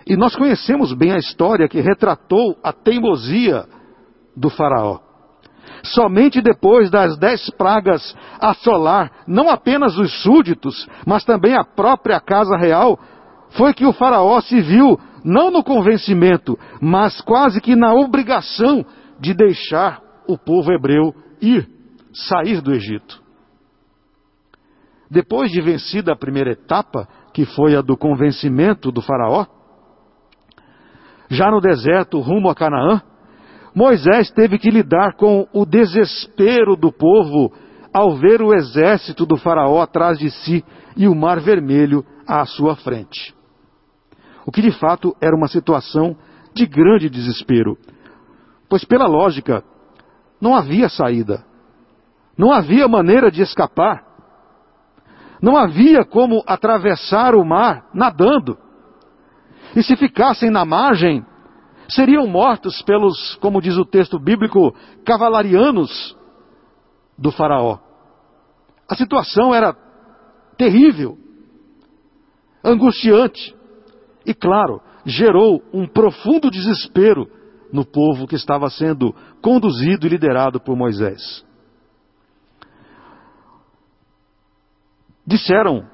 E 0.08 0.18
nós 0.18 0.36
conhecemos 0.36 0.92
bem 0.94 1.12
a 1.12 1.18
história 1.18 1.68
que 1.68 1.80
retratou 1.80 2.58
a 2.64 2.74
teimosia 2.74 3.66
do 4.36 4.50
Faraó. 4.50 5.00
Somente 5.84 6.42
depois 6.42 6.90
das 6.90 7.16
dez 7.18 7.50
pragas 7.52 8.16
assolar 8.42 9.12
não 9.28 9.50
apenas 9.50 9.98
os 9.98 10.24
súditos, 10.24 10.88
mas 11.06 11.24
também 11.24 11.56
a 11.56 11.64
própria 11.64 12.20
casa 12.20 12.58
real, 12.58 13.00
foi 13.52 13.74
que 13.74 13.86
o 13.86 13.94
Faraó 13.94 14.42
se 14.42 14.60
viu 14.62 15.00
não 15.24 15.52
no 15.52 15.64
convencimento, 15.64 16.58
mas 16.82 17.22
quase 17.22 17.62
que 17.62 17.76
na 17.76 17.94
obrigação 17.94 18.84
de 19.20 19.34
deixar 19.34 20.09
o 20.30 20.38
povo 20.38 20.72
hebreu 20.72 21.14
ir, 21.42 21.68
sair 22.14 22.62
do 22.62 22.72
Egito. 22.72 23.20
Depois 25.10 25.50
de 25.50 25.60
vencida 25.60 26.14
a 26.14 26.16
primeira 26.16 26.52
etapa, 26.52 27.08
que 27.34 27.46
foi 27.46 27.76
a 27.76 27.82
do 27.82 27.98
convencimento 27.98 28.92
do 28.92 29.02
Faraó, 29.02 29.48
já 31.30 31.50
no 31.50 31.60
deserto 31.60 32.20
rumo 32.20 32.48
a 32.48 32.56
Canaã, 32.56 33.02
Moisés 33.74 34.30
teve 34.32 34.60
que 34.60 34.70
lidar 34.70 35.16
com 35.16 35.48
o 35.52 35.66
desespero 35.66 36.76
do 36.76 36.92
povo 36.92 37.52
ao 37.92 38.16
ver 38.16 38.40
o 38.42 38.54
exército 38.54 39.26
do 39.26 39.36
Faraó 39.36 39.82
atrás 39.82 40.20
de 40.20 40.30
si 40.30 40.64
e 40.96 41.08
o 41.08 41.16
Mar 41.16 41.40
Vermelho 41.40 42.06
à 42.28 42.46
sua 42.46 42.76
frente. 42.76 43.34
O 44.46 44.52
que 44.52 44.62
de 44.62 44.72
fato 44.72 45.16
era 45.20 45.36
uma 45.36 45.48
situação 45.48 46.16
de 46.54 46.68
grande 46.68 47.10
desespero, 47.10 47.78
pois, 48.68 48.84
pela 48.86 49.08
lógica, 49.08 49.64
não 50.40 50.56
havia 50.56 50.90
saída, 50.90 51.46
não 52.38 52.52
havia 52.52 52.88
maneira 52.88 53.30
de 53.30 53.42
escapar, 53.42 54.04
não 55.42 55.58
havia 55.58 56.04
como 56.04 56.44
atravessar 56.46 57.36
o 57.36 57.46
mar 57.46 57.90
nadando. 57.94 58.58
E 59.76 59.84
se 59.84 59.96
ficassem 59.96 60.50
na 60.50 60.66
margem, 60.66 61.26
seriam 61.88 62.28
mortos 62.28 62.82
pelos, 62.82 63.36
como 63.36 63.62
diz 63.62 63.78
o 63.78 63.86
texto 63.86 64.20
bíblico, 64.20 64.74
cavalarianos 65.06 66.18
do 67.18 67.32
Faraó. 67.32 67.80
A 68.90 68.96
situação 68.96 69.54
era 69.54 69.76
terrível, 70.58 71.18
angustiante 72.64 73.56
e, 74.26 74.34
claro, 74.34 74.82
gerou 75.06 75.64
um 75.74 75.88
profundo 75.88 76.52
desespero 76.52 77.28
no 77.72 77.86
povo 77.86 78.28
que 78.28 78.36
estava 78.36 78.70
sendo 78.70 79.14
conduzido 79.42 80.06
e 80.06 80.10
liderado 80.10 80.60
por 80.60 80.76
Moisés. 80.76 81.46
Disseram 85.26 85.88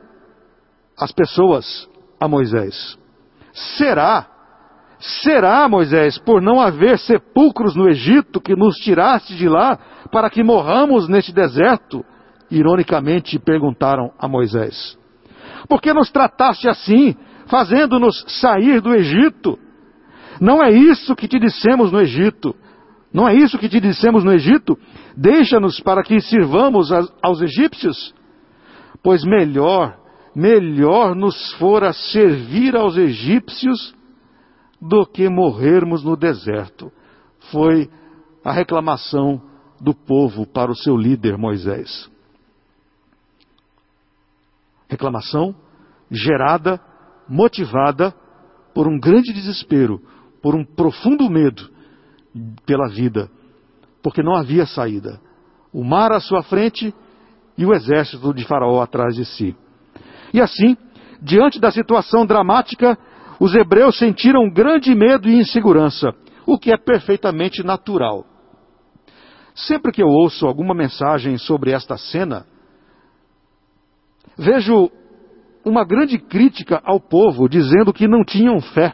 as 0.97 1.11
pessoas 1.11 1.89
a 2.19 2.27
Moisés: 2.27 2.97
Será 3.77 4.35
Será, 4.99 5.67
Moisés, 5.67 6.17
por 6.17 6.41
não 6.41 6.59
haver 6.59 6.97
sepulcros 6.97 7.75
no 7.75 7.89
Egito 7.89 8.39
que 8.39 8.55
nos 8.55 8.75
tiraste 8.77 9.35
de 9.35 9.47
lá 9.47 9.77
para 10.11 10.29
que 10.29 10.43
morramos 10.43 11.07
neste 11.09 11.33
deserto? 11.33 12.03
Ironicamente 12.49 13.37
perguntaram 13.37 14.11
a 14.17 14.27
Moisés. 14.27 14.97
Por 15.67 15.81
que 15.81 15.93
nos 15.93 16.11
trataste 16.11 16.67
assim, 16.69 17.15
fazendo-nos 17.47 18.23
sair 18.39 18.79
do 18.81 18.93
Egito? 18.93 19.59
Não 20.39 20.63
é 20.63 20.71
isso 20.71 21.15
que 21.15 21.27
te 21.27 21.39
dissemos 21.39 21.91
no 21.91 21.99
Egito. 21.99 22.55
Não 23.13 23.27
é 23.27 23.33
isso 23.33 23.57
que 23.57 23.69
te 23.69 23.79
dissemos 23.79 24.23
no 24.23 24.33
Egito? 24.33 24.77
Deixa-nos 25.15 25.79
para 25.79 26.03
que 26.03 26.19
sirvamos 26.19 26.91
aos 27.21 27.41
egípcios? 27.41 28.13
Pois 29.01 29.23
melhor, 29.23 29.97
melhor 30.35 31.15
nos 31.15 31.53
fora 31.53 31.93
servir 31.93 32.75
aos 32.75 32.97
egípcios 32.97 33.95
do 34.81 35.05
que 35.05 35.29
morrermos 35.29 36.03
no 36.03 36.17
deserto. 36.17 36.91
Foi 37.51 37.89
a 38.43 38.51
reclamação 38.51 39.41
do 39.79 39.93
povo 39.93 40.45
para 40.45 40.71
o 40.71 40.75
seu 40.75 40.97
líder 40.97 41.37
Moisés. 41.37 42.09
Reclamação 44.89 45.55
gerada, 46.11 46.79
motivada 47.27 48.13
por 48.73 48.87
um 48.87 48.99
grande 48.99 49.33
desespero, 49.33 50.01
por 50.45 50.53
um 50.53 50.63
profundo 50.63 51.27
medo 51.27 51.71
pela 52.67 52.87
vida, 52.87 53.31
porque 54.03 54.21
não 54.21 54.35
havia 54.35 54.67
saída. 54.67 55.19
O 55.73 55.83
mar 55.83 56.11
à 56.11 56.19
sua 56.19 56.43
frente 56.43 56.93
e 57.57 57.65
o 57.65 57.73
exército 57.73 58.31
de 58.31 58.45
Faraó 58.45 58.79
atrás 58.79 59.15
de 59.15 59.25
si. 59.25 59.55
E 60.31 60.39
assim, 60.39 60.77
diante 61.19 61.59
da 61.59 61.71
situação 61.71 62.27
dramática, 62.27 62.95
os 63.39 63.55
hebreus 63.55 63.97
sentiram 63.97 64.47
grande 64.47 64.93
medo 64.93 65.27
e 65.27 65.39
insegurança, 65.39 66.13
o 66.45 66.59
que 66.59 66.71
é 66.71 66.77
perfeitamente 66.77 67.63
natural. 67.63 68.23
Sempre 69.55 69.91
que 69.91 70.03
eu 70.03 70.07
ouço 70.07 70.45
alguma 70.45 70.75
mensagem 70.75 71.39
sobre 71.39 71.71
esta 71.71 71.97
cena, 71.97 72.45
vejo 74.37 74.91
uma 75.65 75.83
grande 75.83 76.19
crítica 76.19 76.83
ao 76.85 76.99
povo, 76.99 77.49
dizendo 77.49 77.91
que 77.91 78.07
não 78.07 78.23
tinham 78.23 78.61
fé 78.61 78.93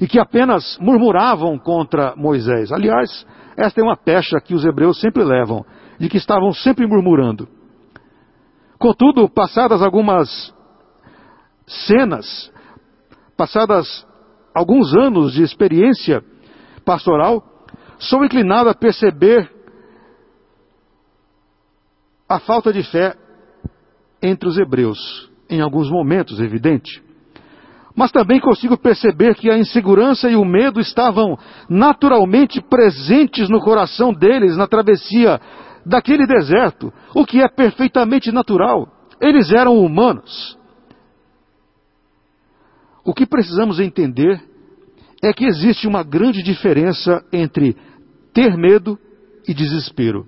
e 0.00 0.06
que 0.06 0.18
apenas 0.18 0.78
murmuravam 0.80 1.58
contra 1.58 2.14
Moisés. 2.16 2.72
Aliás, 2.72 3.26
esta 3.56 3.80
é 3.80 3.84
uma 3.84 3.96
pecha 3.96 4.40
que 4.40 4.54
os 4.54 4.64
hebreus 4.64 5.00
sempre 5.00 5.22
levam, 5.22 5.64
de 5.98 6.08
que 6.08 6.16
estavam 6.16 6.52
sempre 6.52 6.86
murmurando. 6.86 7.48
Contudo, 8.78 9.28
passadas 9.28 9.82
algumas 9.82 10.54
cenas, 11.66 12.52
passadas 13.36 14.06
alguns 14.54 14.94
anos 14.94 15.32
de 15.32 15.42
experiência 15.42 16.22
pastoral, 16.84 17.42
sou 17.98 18.24
inclinado 18.24 18.68
a 18.68 18.74
perceber 18.74 19.50
a 22.28 22.38
falta 22.38 22.72
de 22.72 22.82
fé 22.82 23.16
entre 24.22 24.48
os 24.48 24.58
hebreus, 24.58 25.30
em 25.48 25.60
alguns 25.60 25.90
momentos, 25.90 26.40
evidente. 26.40 27.03
Mas 27.96 28.10
também 28.10 28.40
consigo 28.40 28.76
perceber 28.76 29.36
que 29.36 29.48
a 29.48 29.56
insegurança 29.56 30.28
e 30.28 30.34
o 30.34 30.44
medo 30.44 30.80
estavam 30.80 31.38
naturalmente 31.68 32.60
presentes 32.60 33.48
no 33.48 33.60
coração 33.60 34.12
deles 34.12 34.56
na 34.56 34.66
travessia 34.66 35.40
daquele 35.86 36.26
deserto, 36.26 36.92
o 37.14 37.24
que 37.24 37.40
é 37.40 37.48
perfeitamente 37.48 38.32
natural. 38.32 38.88
Eles 39.20 39.52
eram 39.52 39.78
humanos. 39.78 40.58
O 43.04 43.14
que 43.14 43.26
precisamos 43.26 43.78
entender 43.78 44.42
é 45.22 45.32
que 45.32 45.44
existe 45.44 45.86
uma 45.86 46.02
grande 46.02 46.42
diferença 46.42 47.24
entre 47.32 47.76
ter 48.32 48.56
medo 48.56 48.98
e 49.46 49.54
desespero. 49.54 50.26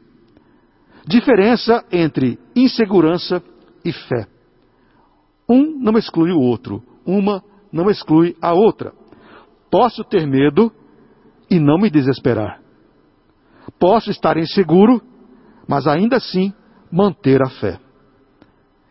Diferença 1.07 1.85
entre 1.90 2.38
insegurança 2.55 3.42
e 3.85 3.92
fé. 3.92 4.26
Um 5.48 5.79
não 5.81 5.96
exclui 5.96 6.33
o 6.33 6.40
outro, 6.40 6.83
uma 7.05 7.42
não 7.77 7.91
exclui 7.91 8.37
a 8.41 8.53
outra. 8.53 8.93
Posso 9.71 10.03
ter 10.03 10.27
medo 10.27 10.73
e 11.51 11.61
não 11.61 11.79
me 11.79 11.91
desesperar. 11.91 12.61
Posso 13.79 14.11
estar 14.11 14.37
inseguro, 14.37 15.03
mas 15.69 15.87
ainda 15.87 16.17
assim 16.17 16.53
manter 16.91 17.43
a 17.43 17.51
fé. 17.51 17.79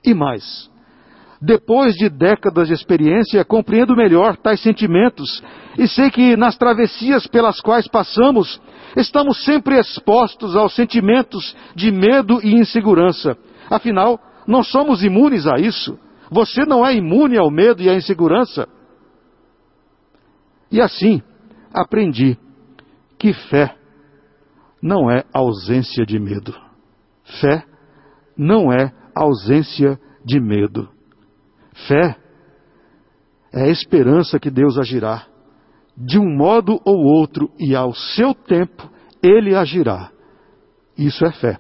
E 0.06 0.14
mais, 0.14 0.70
depois 1.42 1.96
de 1.96 2.10
décadas 2.10 2.68
de 2.68 2.74
experiência, 2.74 3.44
compreendo 3.44 3.96
melhor 3.96 4.38
tais 4.38 4.62
sentimentos 4.62 5.44
e 5.78 5.88
sei 5.88 6.10
que 6.10 6.38
nas 6.38 6.58
travessias 6.58 7.28
pelas 7.28 7.60
quais 7.60 7.88
passamos, 7.88 8.62
estamos 8.96 9.44
sempre 9.44 9.78
expostos 9.78 10.56
aos 10.56 10.76
sentimentos 10.76 11.56
de 11.76 11.92
medo 11.92 12.40
e 12.44 12.54
insegurança. 12.54 13.38
Afinal, 13.70 14.20
não 14.48 14.64
somos 14.64 15.04
imunes 15.04 15.48
a 15.48 15.60
isso. 15.60 15.98
Você 16.32 16.66
não 16.66 16.86
é 16.86 16.96
imune 16.96 17.38
ao 17.38 17.52
medo 17.52 17.82
e 17.82 17.90
à 17.90 17.96
insegurança. 17.96 18.68
E 20.76 20.82
assim, 20.82 21.22
aprendi 21.74 22.38
que 23.18 23.32
fé 23.32 23.74
não 24.82 25.10
é 25.10 25.24
ausência 25.34 26.06
de 26.06 26.20
medo. 26.20 26.54
Fé 27.40 27.64
não 28.38 28.74
é 28.74 28.92
ausência 29.16 29.98
de 30.26 30.38
medo. 30.38 30.90
Fé 31.88 32.18
é 33.54 33.64
a 33.64 33.70
esperança 33.70 34.38
que 34.38 34.52
Deus 34.52 34.78
agirá. 34.78 35.26
De 35.96 36.20
um 36.20 36.36
modo 36.36 36.78
ou 36.84 37.06
outro 37.06 37.50
e 37.58 37.74
ao 37.74 37.94
seu 37.94 38.34
tempo, 38.34 38.92
Ele 39.24 39.56
agirá. 39.56 40.12
Isso 40.98 41.26
é 41.26 41.32
fé. 41.32 41.58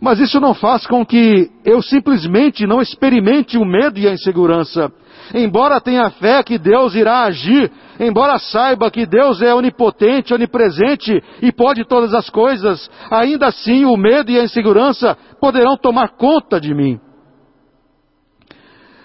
Mas 0.00 0.18
isso 0.18 0.40
não 0.40 0.54
faz 0.54 0.86
com 0.86 1.04
que 1.04 1.50
eu 1.64 1.82
simplesmente 1.82 2.66
não 2.66 2.80
experimente 2.80 3.58
o 3.58 3.64
medo 3.64 3.98
e 3.98 4.08
a 4.08 4.12
insegurança. 4.12 4.90
Embora 5.34 5.80
tenha 5.80 6.10
fé 6.10 6.42
que 6.42 6.58
Deus 6.58 6.94
irá 6.94 7.24
agir, 7.24 7.70
embora 8.00 8.38
saiba 8.38 8.90
que 8.90 9.04
Deus 9.04 9.42
é 9.42 9.54
onipotente, 9.54 10.32
onipresente 10.32 11.22
e 11.42 11.52
pode 11.52 11.84
todas 11.84 12.14
as 12.14 12.30
coisas, 12.30 12.90
ainda 13.10 13.46
assim 13.48 13.84
o 13.84 13.96
medo 13.96 14.30
e 14.30 14.40
a 14.40 14.42
insegurança 14.44 15.16
poderão 15.38 15.76
tomar 15.76 16.16
conta 16.16 16.58
de 16.58 16.74
mim. 16.74 16.98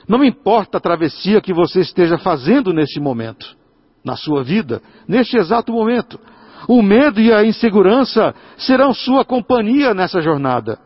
Não 0.08 0.24
importa 0.24 0.78
a 0.78 0.82
travessia 0.82 1.42
que 1.42 1.54
você 1.54 1.82
esteja 1.82 2.18
fazendo 2.18 2.72
neste 2.72 3.00
momento, 3.00 3.56
na 4.04 4.16
sua 4.16 4.44
vida, 4.44 4.82
neste 5.08 5.36
exato 5.36 5.74
momento. 5.74 6.20
O 6.68 6.82
medo 6.82 7.20
e 7.20 7.34
a 7.34 7.44
insegurança 7.44 8.34
serão 8.58 8.94
sua 8.94 9.26
companhia 9.26 9.94
nessa 9.94 10.22
jornada. 10.22 10.80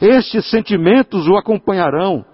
Estes 0.00 0.48
sentimentos 0.48 1.28
o 1.28 1.36
acompanharão. 1.36 2.24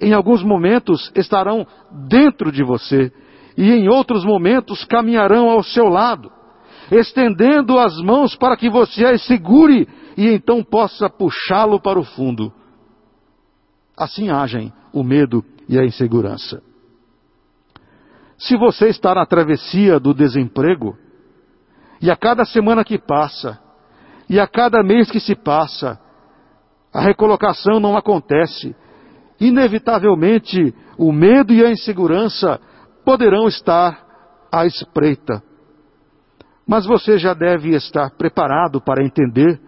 Em 0.00 0.12
alguns 0.12 0.42
momentos 0.42 1.10
estarão 1.14 1.66
dentro 2.08 2.50
de 2.50 2.64
você 2.64 3.12
e 3.56 3.70
em 3.70 3.88
outros 3.88 4.24
momentos 4.24 4.84
caminharão 4.84 5.48
ao 5.48 5.62
seu 5.62 5.88
lado, 5.88 6.30
estendendo 6.90 7.78
as 7.78 7.96
mãos 8.02 8.36
para 8.36 8.56
que 8.56 8.68
você 8.68 9.06
as 9.06 9.22
segure 9.22 9.88
e 10.16 10.28
então 10.28 10.62
possa 10.62 11.08
puxá-lo 11.08 11.80
para 11.80 11.98
o 11.98 12.04
fundo. 12.04 12.52
Assim 13.96 14.28
agem 14.28 14.72
o 14.92 15.02
medo 15.02 15.44
e 15.68 15.78
a 15.78 15.84
insegurança. 15.84 16.62
Se 18.38 18.56
você 18.56 18.88
está 18.88 19.14
na 19.14 19.24
travessia 19.24 19.98
do 19.98 20.12
desemprego, 20.12 20.96
e 22.02 22.10
a 22.10 22.16
cada 22.16 22.44
semana 22.44 22.84
que 22.84 22.98
passa, 22.98 23.58
e 24.28 24.38
a 24.38 24.46
cada 24.46 24.82
mês 24.82 25.10
que 25.10 25.18
se 25.18 25.34
passa, 25.34 25.98
a 26.96 27.02
recolocação 27.02 27.78
não 27.78 27.94
acontece, 27.94 28.74
inevitavelmente 29.38 30.74
o 30.96 31.12
medo 31.12 31.52
e 31.52 31.62
a 31.62 31.70
insegurança 31.70 32.58
poderão 33.04 33.46
estar 33.46 34.02
à 34.50 34.64
espreita. 34.64 35.42
Mas 36.66 36.86
você 36.86 37.18
já 37.18 37.34
deve 37.34 37.74
estar 37.74 38.12
preparado 38.16 38.80
para 38.80 39.04
entender 39.04 39.60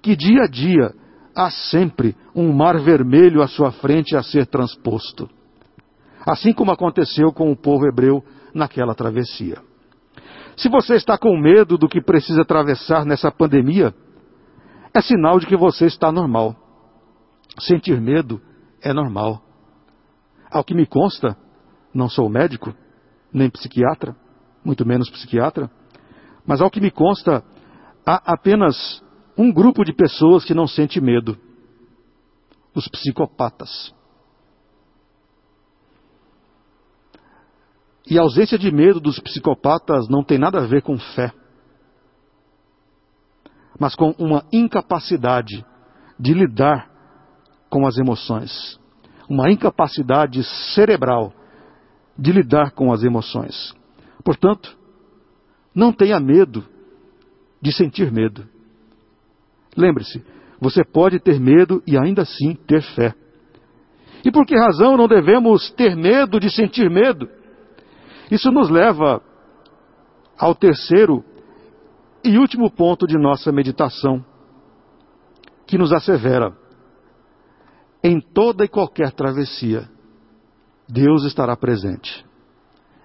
que 0.00 0.14
dia 0.14 0.44
a 0.44 0.46
dia 0.46 0.94
há 1.34 1.50
sempre 1.50 2.14
um 2.32 2.52
mar 2.52 2.78
vermelho 2.78 3.42
à 3.42 3.48
sua 3.48 3.72
frente 3.72 4.16
a 4.16 4.22
ser 4.22 4.46
transposto. 4.46 5.28
Assim 6.24 6.52
como 6.52 6.70
aconteceu 6.70 7.32
com 7.32 7.50
o 7.50 7.56
povo 7.56 7.84
hebreu 7.84 8.22
naquela 8.54 8.94
travessia. 8.94 9.58
Se 10.56 10.68
você 10.68 10.94
está 10.94 11.18
com 11.18 11.36
medo 11.36 11.76
do 11.76 11.88
que 11.88 12.00
precisa 12.00 12.42
atravessar 12.42 13.04
nessa 13.04 13.32
pandemia, 13.32 13.92
é 14.94 15.02
sinal 15.02 15.40
de 15.40 15.46
que 15.46 15.56
você 15.56 15.86
está 15.86 16.12
normal. 16.12 16.54
Sentir 17.58 18.00
medo 18.00 18.40
é 18.80 18.92
normal. 18.92 19.42
Ao 20.50 20.62
que 20.62 20.74
me 20.74 20.86
consta, 20.86 21.36
não 21.92 22.08
sou 22.08 22.28
médico, 22.28 22.72
nem 23.32 23.50
psiquiatra, 23.50 24.16
muito 24.64 24.86
menos 24.86 25.10
psiquiatra, 25.10 25.68
mas 26.46 26.60
ao 26.60 26.70
que 26.70 26.80
me 26.80 26.90
consta, 26.90 27.44
há 28.06 28.32
apenas 28.32 29.02
um 29.36 29.52
grupo 29.52 29.84
de 29.84 29.92
pessoas 29.92 30.44
que 30.44 30.54
não 30.54 30.68
sente 30.68 31.00
medo: 31.00 31.36
os 32.72 32.86
psicopatas. 32.86 33.92
E 38.06 38.18
a 38.18 38.22
ausência 38.22 38.58
de 38.58 38.70
medo 38.70 39.00
dos 39.00 39.18
psicopatas 39.18 40.08
não 40.08 40.22
tem 40.22 40.38
nada 40.38 40.58
a 40.58 40.66
ver 40.66 40.82
com 40.82 40.96
fé, 40.98 41.32
mas 43.78 43.94
com 43.94 44.14
uma 44.18 44.44
incapacidade 44.52 45.64
de 46.18 46.32
lidar 46.32 46.88
com 47.68 47.86
as 47.86 47.96
emoções, 47.98 48.78
uma 49.28 49.50
incapacidade 49.50 50.42
cerebral 50.74 51.32
de 52.16 52.30
lidar 52.30 52.70
com 52.70 52.92
as 52.92 53.02
emoções. 53.02 53.74
Portanto, 54.22 54.76
não 55.74 55.92
tenha 55.92 56.20
medo 56.20 56.64
de 57.60 57.72
sentir 57.72 58.12
medo. 58.12 58.46
Lembre-se, 59.76 60.24
você 60.60 60.84
pode 60.84 61.18
ter 61.18 61.40
medo 61.40 61.82
e 61.86 61.98
ainda 61.98 62.22
assim 62.22 62.54
ter 62.66 62.82
fé. 62.94 63.14
E 64.24 64.30
por 64.30 64.46
que 64.46 64.56
razão 64.56 64.96
não 64.96 65.08
devemos 65.08 65.70
ter 65.72 65.96
medo 65.96 66.38
de 66.38 66.48
sentir 66.50 66.88
medo? 66.88 67.28
Isso 68.30 68.50
nos 68.50 68.70
leva 68.70 69.20
ao 70.38 70.54
terceiro 70.54 71.24
e 72.24 72.38
último 72.38 72.70
ponto 72.70 73.06
de 73.06 73.18
nossa 73.18 73.52
meditação, 73.52 74.24
que 75.66 75.76
nos 75.76 75.92
assevera: 75.92 76.56
em 78.02 78.20
toda 78.20 78.64
e 78.64 78.68
qualquer 78.68 79.12
travessia, 79.12 79.88
Deus 80.88 81.24
estará 81.24 81.56
presente. 81.56 82.24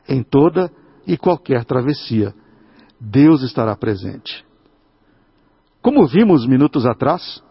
Em 0.08 0.24
toda 0.24 0.72
e 1.06 1.18
qualquer 1.18 1.66
travessia, 1.66 2.34
Deus 3.00 3.44
estará 3.44 3.76
presente. 3.76 4.46
Como 5.82 6.06
vimos 6.08 6.46
minutos 6.48 6.86
atrás, 6.86 7.42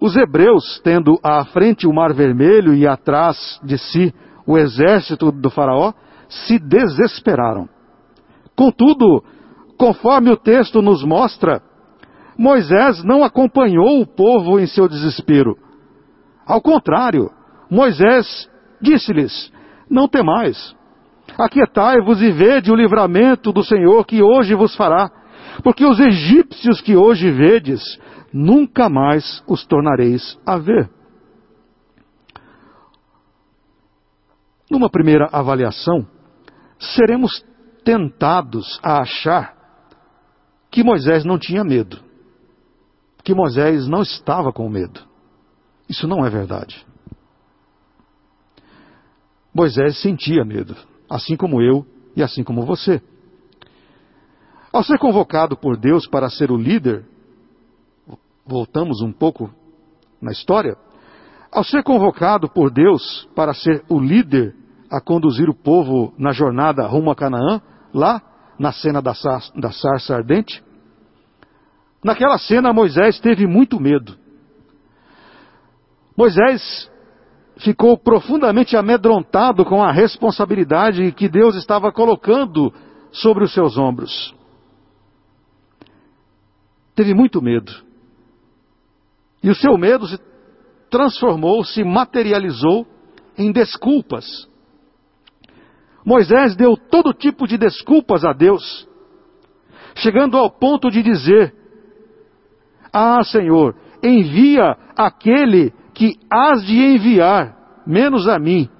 os 0.00 0.14
hebreus, 0.16 0.80
tendo 0.84 1.18
à 1.22 1.44
frente 1.46 1.86
o 1.86 1.92
Mar 1.92 2.12
Vermelho 2.12 2.74
e 2.74 2.86
atrás 2.86 3.58
de 3.64 3.78
si 3.78 4.14
o 4.46 4.56
exército 4.56 5.32
do 5.32 5.50
Faraó, 5.50 5.92
se 6.28 6.58
desesperaram. 6.58 7.68
Contudo, 8.54 9.24
conforme 9.76 10.30
o 10.30 10.36
texto 10.36 10.80
nos 10.82 11.04
mostra, 11.04 11.62
Moisés 12.38 13.02
não 13.02 13.24
acompanhou 13.24 14.00
o 14.00 14.06
povo 14.06 14.58
em 14.60 14.66
seu 14.66 14.88
desespero. 14.88 15.56
Ao 16.46 16.60
contrário, 16.60 17.30
Moisés 17.70 18.48
disse-lhes: 18.80 19.52
Não 19.90 20.06
temais, 20.06 20.76
aquietai-vos 21.38 22.20
e 22.20 22.30
vede 22.30 22.70
o 22.70 22.76
livramento 22.76 23.52
do 23.52 23.62
Senhor 23.62 24.04
que 24.04 24.22
hoje 24.22 24.54
vos 24.54 24.76
fará, 24.76 25.10
porque 25.62 25.84
os 25.84 25.98
egípcios 25.98 26.80
que 26.80 26.94
hoje 26.94 27.30
vedes, 27.30 27.82
nunca 28.32 28.88
mais 28.88 29.42
os 29.48 29.64
tornareis 29.64 30.38
a 30.46 30.58
ver. 30.58 30.90
Numa 34.70 34.90
primeira 34.90 35.28
avaliação, 35.32 36.06
seremos 36.78 37.44
tentados 37.84 38.80
a 38.82 39.00
achar 39.00 39.55
que 40.76 40.84
Moisés 40.84 41.24
não 41.24 41.38
tinha 41.38 41.64
medo, 41.64 42.00
que 43.24 43.34
Moisés 43.34 43.88
não 43.88 44.02
estava 44.02 44.52
com 44.52 44.68
medo. 44.68 45.00
Isso 45.88 46.06
não 46.06 46.22
é 46.22 46.28
verdade. 46.28 46.86
Moisés 49.54 49.96
sentia 50.02 50.44
medo, 50.44 50.76
assim 51.08 51.34
como 51.34 51.62
eu 51.62 51.86
e 52.14 52.22
assim 52.22 52.44
como 52.44 52.66
você. 52.66 53.00
Ao 54.70 54.84
ser 54.84 54.98
convocado 54.98 55.56
por 55.56 55.78
Deus 55.78 56.06
para 56.06 56.28
ser 56.28 56.50
o 56.50 56.58
líder, 56.58 57.06
voltamos 58.44 59.00
um 59.00 59.14
pouco 59.14 59.50
na 60.20 60.30
história, 60.30 60.76
ao 61.50 61.64
ser 61.64 61.82
convocado 61.84 62.50
por 62.50 62.70
Deus 62.70 63.26
para 63.34 63.54
ser 63.54 63.82
o 63.88 63.98
líder 63.98 64.54
a 64.90 65.00
conduzir 65.00 65.48
o 65.48 65.54
povo 65.54 66.12
na 66.18 66.32
jornada 66.32 66.86
rumo 66.86 67.10
a 67.10 67.16
Canaã, 67.16 67.62
lá 67.94 68.20
na 68.58 68.72
cena 68.72 69.00
da, 69.00 69.14
da 69.54 69.72
sarça 69.72 70.14
ardente? 70.14 70.65
Naquela 72.04 72.38
cena, 72.38 72.72
Moisés 72.72 73.18
teve 73.20 73.46
muito 73.46 73.80
medo. 73.80 74.16
Moisés 76.16 76.90
ficou 77.58 77.98
profundamente 77.98 78.76
amedrontado 78.76 79.64
com 79.64 79.82
a 79.82 79.92
responsabilidade 79.92 81.12
que 81.12 81.28
Deus 81.28 81.56
estava 81.56 81.92
colocando 81.92 82.72
sobre 83.10 83.44
os 83.44 83.52
seus 83.52 83.76
ombros. 83.76 84.34
Teve 86.94 87.14
muito 87.14 87.42
medo. 87.42 87.72
E 89.42 89.50
o 89.50 89.54
seu 89.54 89.76
medo 89.76 90.06
se 90.06 90.18
transformou, 90.90 91.64
se 91.64 91.84
materializou 91.84 92.86
em 93.36 93.52
desculpas 93.52 94.24
Moisés 96.06 96.54
deu 96.54 96.76
todo 96.76 97.12
tipo 97.12 97.48
de 97.48 97.58
desculpas 97.58 98.24
a 98.24 98.32
Deus, 98.32 98.88
chegando 99.96 100.36
ao 100.36 100.48
ponto 100.48 100.88
de 100.88 101.02
dizer: 101.02 101.52
Ah, 102.98 103.22
Senhor, 103.22 103.74
envia 104.02 104.74
aquele 104.96 105.70
que 105.92 106.18
hás 106.30 106.64
de 106.64 106.82
enviar, 106.82 107.54
menos 107.86 108.26
a 108.26 108.38
mim. 108.38 108.70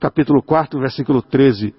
Capítulo 0.00 0.42
4, 0.42 0.80
versículo 0.80 1.22
13. 1.22 1.72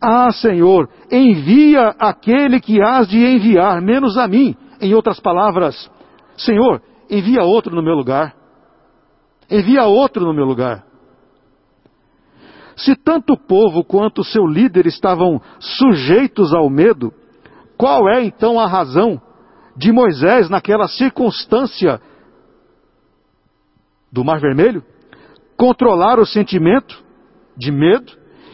Ah, 0.00 0.30
Senhor, 0.30 0.88
envia 1.10 1.96
aquele 1.98 2.60
que 2.60 2.80
hás 2.80 3.08
de 3.08 3.18
enviar, 3.18 3.82
menos 3.82 4.16
a 4.16 4.28
mim. 4.28 4.54
Em 4.80 4.94
outras 4.94 5.18
palavras, 5.18 5.90
Senhor, 6.36 6.80
envia 7.10 7.42
outro 7.42 7.74
no 7.74 7.82
meu 7.82 7.96
lugar. 7.96 8.36
Envia 9.50 9.82
outro 9.82 10.24
no 10.24 10.32
meu 10.32 10.44
lugar. 10.44 10.86
Se 12.76 12.94
tanto 12.94 13.32
o 13.32 13.36
povo 13.36 13.82
quanto 13.82 14.22
seu 14.22 14.46
líder 14.46 14.86
estavam 14.86 15.40
sujeitos 15.58 16.54
ao 16.54 16.70
medo, 16.70 17.12
qual 17.76 18.08
é 18.08 18.22
então 18.22 18.60
a 18.60 18.68
razão 18.68 19.20
de 19.76 19.92
Moisés 19.92 20.48
naquela 20.48 20.88
circunstância 20.88 22.00
do 24.10 24.24
Mar 24.24 24.40
Vermelho? 24.40 24.82
Controlar 25.56 26.18
o 26.18 26.26
sentimento 26.26 27.02
de 27.56 27.70
medo 27.70 28.12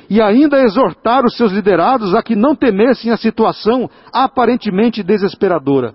e 0.09 0.21
ainda 0.21 0.63
exortar 0.63 1.25
os 1.25 1.37
seus 1.37 1.53
liderados 1.53 2.15
a 2.15 2.23
que 2.23 2.37
não 2.37 2.55
temessem 2.55 3.11
a 3.11 3.17
situação 3.17 3.89
aparentemente 4.13 5.03
desesperadora. 5.03 5.95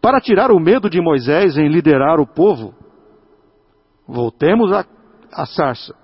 Para 0.00 0.20
tirar 0.20 0.50
o 0.50 0.58
medo 0.58 0.90
de 0.90 1.00
Moisés 1.00 1.56
em 1.56 1.68
liderar 1.68 2.20
o 2.20 2.26
povo, 2.26 2.74
voltemos 4.06 4.70
à 5.32 5.46
sarça. 5.46 5.94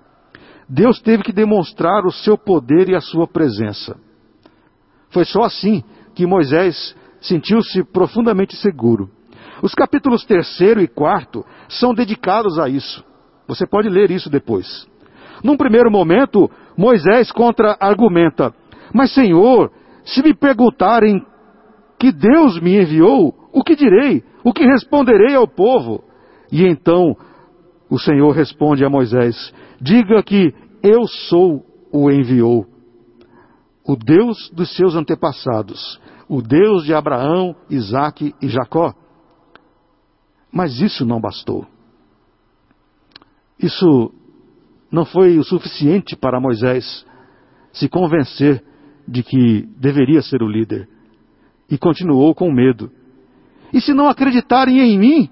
Deus 0.67 1.01
teve 1.01 1.23
que 1.23 1.33
demonstrar 1.33 2.05
o 2.05 2.11
seu 2.11 2.37
poder 2.37 2.89
e 2.89 2.95
a 2.95 3.01
sua 3.01 3.27
presença. 3.27 3.97
Foi 5.09 5.25
só 5.25 5.41
assim 5.43 5.83
que 6.15 6.25
Moisés 6.25 6.95
sentiu-se 7.21 7.83
profundamente 7.83 8.55
seguro. 8.55 9.09
Os 9.61 9.73
capítulos 9.73 10.25
terceiro 10.25 10.81
e 10.81 10.87
quarto 10.87 11.45
são 11.67 11.93
dedicados 11.93 12.57
a 12.57 12.69
isso. 12.69 13.03
Você 13.47 13.65
pode 13.67 13.89
ler 13.89 14.11
isso 14.11 14.29
depois. 14.29 14.87
Num 15.43 15.57
primeiro 15.57 15.91
momento, 15.91 16.49
Moisés 16.77 17.31
contra-argumenta: 17.31 18.53
Mas, 18.93 19.13
Senhor, 19.13 19.71
se 20.03 20.21
me 20.23 20.33
perguntarem 20.33 21.25
que 21.99 22.11
Deus 22.11 22.59
me 22.59 22.81
enviou, 22.81 23.33
o 23.51 23.63
que 23.63 23.75
direi? 23.75 24.23
O 24.43 24.53
que 24.53 24.63
responderei 24.63 25.35
ao 25.35 25.47
povo? 25.47 26.03
E 26.51 26.65
então 26.65 27.15
o 27.89 27.99
Senhor 27.99 28.31
responde 28.31 28.85
a 28.85 28.89
Moisés: 28.89 29.53
Diga 29.81 30.21
que 30.23 30.53
eu 30.81 31.05
sou 31.05 31.65
o 31.91 32.09
enviou. 32.09 32.65
O 33.85 33.95
Deus 33.95 34.49
dos 34.53 34.75
seus 34.75 34.95
antepassados, 34.95 35.99
o 36.29 36.43
Deus 36.43 36.85
de 36.85 36.93
Abraão, 36.93 37.55
Isaque 37.67 38.35
e 38.39 38.47
Jacó. 38.47 38.93
Mas 40.51 40.79
isso 40.79 41.03
não 41.03 41.19
bastou. 41.19 41.65
Isso 43.57 44.13
não 44.91 45.05
foi 45.05 45.39
o 45.39 45.43
suficiente 45.43 46.15
para 46.15 46.39
Moisés 46.39 47.03
se 47.73 47.89
convencer 47.89 48.63
de 49.07 49.23
que 49.23 49.67
deveria 49.77 50.21
ser 50.21 50.43
o 50.43 50.47
líder. 50.47 50.87
E 51.67 51.77
continuou 51.77 52.35
com 52.35 52.51
medo. 52.51 52.91
E 53.73 53.81
se 53.81 53.93
não 53.93 54.07
acreditarem 54.07 54.79
em 54.79 54.99
mim, 54.99 55.29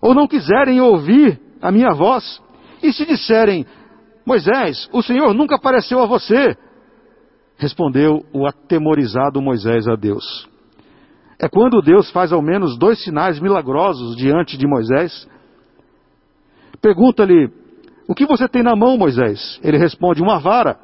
ou 0.00 0.14
não 0.14 0.26
quiserem 0.26 0.80
ouvir 0.80 1.40
a 1.60 1.70
minha 1.70 1.92
voz, 1.92 2.42
e 2.82 2.92
se 2.92 3.04
disserem, 3.04 3.66
Moisés, 4.26 4.88
o 4.92 5.02
Senhor 5.02 5.34
nunca 5.34 5.56
apareceu 5.56 6.00
a 6.00 6.06
você, 6.06 6.56
respondeu 7.56 8.24
o 8.32 8.46
atemorizado 8.46 9.40
Moisés 9.40 9.86
a 9.86 9.94
Deus. 9.94 10.48
É 11.38 11.48
quando 11.48 11.82
Deus 11.82 12.10
faz 12.10 12.32
ao 12.32 12.42
menos 12.42 12.78
dois 12.78 13.02
sinais 13.02 13.40
milagrosos 13.40 14.16
diante 14.16 14.56
de 14.56 14.66
Moisés. 14.66 15.28
Pergunta-lhe, 16.80 17.50
o 18.08 18.14
que 18.14 18.26
você 18.26 18.48
tem 18.48 18.62
na 18.62 18.76
mão, 18.76 18.96
Moisés? 18.96 19.58
Ele 19.62 19.78
responde: 19.78 20.22
Uma 20.22 20.38
vara. 20.38 20.78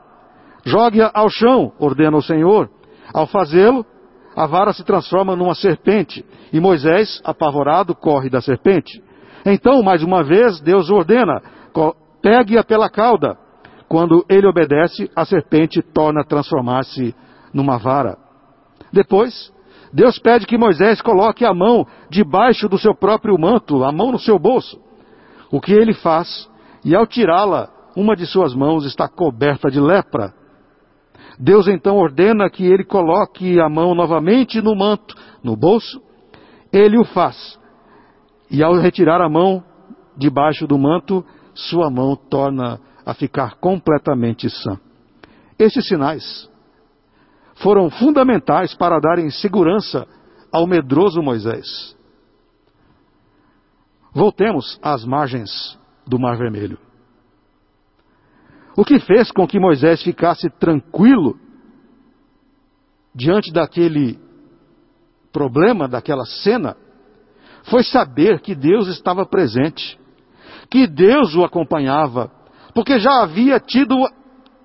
Jogue-a 0.65 1.11
ao 1.15 1.29
chão, 1.29 1.73
ordena 1.79 2.17
o 2.17 2.23
Senhor. 2.23 2.69
Ao 3.13 3.27
fazê-lo, 3.27 3.85
a 4.37 4.47
vara 4.47 4.73
se 4.73 4.85
transforma 4.85 5.35
numa 5.35 5.55
serpente, 5.55 6.25
e 6.53 6.61
Moisés, 6.61 7.21
apavorado, 7.25 7.95
corre 7.95 8.29
da 8.29 8.41
serpente. 8.41 9.03
Então, 9.45 9.83
mais 9.83 10.03
uma 10.03 10.23
vez, 10.23 10.61
Deus 10.61 10.91
ordena: 10.91 11.43
pegue-a 12.23 12.63
pela 12.63 12.89
cauda. 12.89 13.37
Quando 13.91 14.25
ele 14.29 14.47
obedece, 14.47 15.11
a 15.17 15.25
serpente 15.25 15.83
torna 15.83 16.21
a 16.21 16.25
transformar-se 16.25 17.13
numa 17.53 17.77
vara. 17.77 18.17
Depois, 18.93 19.53
Deus 19.93 20.17
pede 20.17 20.47
que 20.47 20.57
Moisés 20.57 21.03
coloque 21.03 21.45
a 21.45 21.53
mão 21.53 21.85
debaixo 22.09 22.69
do 22.69 22.79
seu 22.79 22.95
próprio 22.95 23.37
manto, 23.37 23.83
a 23.83 23.91
mão 23.91 24.13
no 24.13 24.19
seu 24.21 24.39
bolso. 24.39 24.81
O 25.51 25.61
que 25.61 25.73
ele 25.73 25.93
faz 25.93 26.49
e 26.85 26.95
ao 26.95 27.05
tirá-la, 27.05 27.69
uma 27.97 28.15
de 28.15 28.27
suas 28.27 28.55
mãos 28.55 28.87
está 28.87 29.09
coberta 29.09 29.69
de 29.69 29.81
lepra. 29.81 30.33
Deus 31.37 31.67
então 31.67 31.97
ordena 31.97 32.49
que 32.49 32.65
ele 32.65 32.85
coloque 32.85 33.59
a 33.59 33.69
mão 33.69 33.93
novamente 33.93 34.63
no 34.63 34.77
manto, 34.77 35.17
no 35.43 35.57
bolso. 35.57 36.01
Ele 36.73 36.97
o 36.97 37.05
faz. 37.05 37.59
E 38.49 38.63
ao 38.63 38.75
retirar 38.75 39.21
a 39.21 39.29
mão 39.29 39.65
debaixo 40.17 40.65
do 40.65 40.79
manto, 40.79 41.25
sua 41.55 41.91
mão 41.91 42.15
torna 42.15 42.79
a 43.05 43.15
ficar 43.15 43.57
completamente 43.57 44.49
sã. 44.51 44.79
Estes 45.59 45.87
sinais 45.87 46.51
foram 47.57 47.91
fundamentais 47.91 48.75
para 48.75 48.99
darem 48.99 49.31
segurança 49.31 50.07
ao 50.53 50.67
medroso 50.67 51.23
Moisés. 51.23 51.97
Voltemos 54.13 54.79
às 54.83 55.05
margens 55.05 55.79
do 56.07 56.19
Mar 56.19 56.37
Vermelho. 56.37 56.79
O 58.77 58.85
que 58.85 58.99
fez 58.99 59.31
com 59.31 59.47
que 59.47 59.61
Moisés 59.61 60.03
ficasse 60.03 60.49
tranquilo 60.59 61.39
diante 63.15 63.53
daquele 63.53 64.19
problema, 65.33 65.87
daquela 65.87 66.25
cena, 66.25 66.77
foi 67.65 67.83
saber 67.85 68.41
que 68.41 68.55
Deus 68.55 68.89
estava 68.89 69.27
presente, 69.27 69.99
que 70.71 70.87
Deus 70.87 71.35
o 71.35 71.45
acompanhava, 71.45 72.31
porque 72.75 72.99
já 72.99 73.23
havia 73.23 73.59
tido 73.59 73.97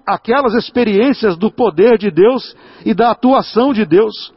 aquelas 0.06 0.54
experiências 0.54 1.38
do 1.38 1.52
poder 1.52 1.98
de 1.98 2.12
Deus 2.12 2.56
e 2.86 2.94
da 2.94 3.12
atuação 3.12 3.74
de 3.74 3.86
Deus. 3.86 4.34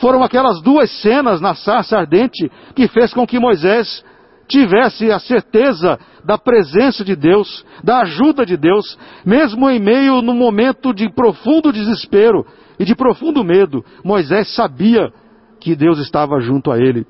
Foram 0.00 0.22
aquelas 0.22 0.60
duas 0.62 0.90
cenas 1.00 1.40
na 1.40 1.54
sarça 1.54 1.96
ardente 1.96 2.50
que 2.74 2.88
fez 2.88 3.12
com 3.12 3.26
que 3.26 3.38
Moisés 3.38 4.04
tivesse 4.48 5.12
a 5.12 5.18
certeza 5.18 5.98
da 6.24 6.38
presença 6.38 7.04
de 7.04 7.14
Deus, 7.14 7.64
da 7.84 8.00
ajuda 8.00 8.44
de 8.44 8.56
Deus, 8.56 8.98
mesmo 9.24 9.68
em 9.68 9.78
meio 9.78 10.22
no 10.22 10.34
momento 10.34 10.92
de 10.92 11.08
profundo 11.10 11.72
desespero 11.72 12.46
e 12.78 12.84
de 12.84 12.94
profundo 12.94 13.44
medo, 13.44 13.84
Moisés 14.04 14.54
sabia 14.54 15.12
que 15.60 15.74
Deus 15.74 15.98
estava 15.98 16.40
junto 16.40 16.70
a 16.70 16.78
ele. 16.78 17.06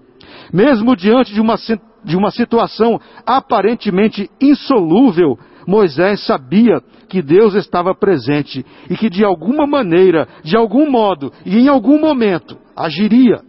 Mesmo 0.53 0.97
diante 0.97 1.33
de 1.33 1.41
uma, 1.41 1.57
de 2.05 2.17
uma 2.17 2.31
situação 2.31 3.01
aparentemente 3.27 4.31
insolúvel, 4.41 5.39
Moisés 5.69 6.25
sabia 6.25 6.81
que 7.11 7.21
Deus 7.21 7.53
estava 7.53 7.95
presente 7.95 8.65
e 8.89 8.97
que 8.97 9.11
de 9.11 9.23
alguma 9.23 9.67
maneira, 9.67 10.27
de 10.43 10.57
algum 10.57 10.91
modo 10.91 11.31
e 11.45 11.59
em 11.59 11.69
algum 11.69 12.01
momento 12.01 12.57
agiria 12.75 13.43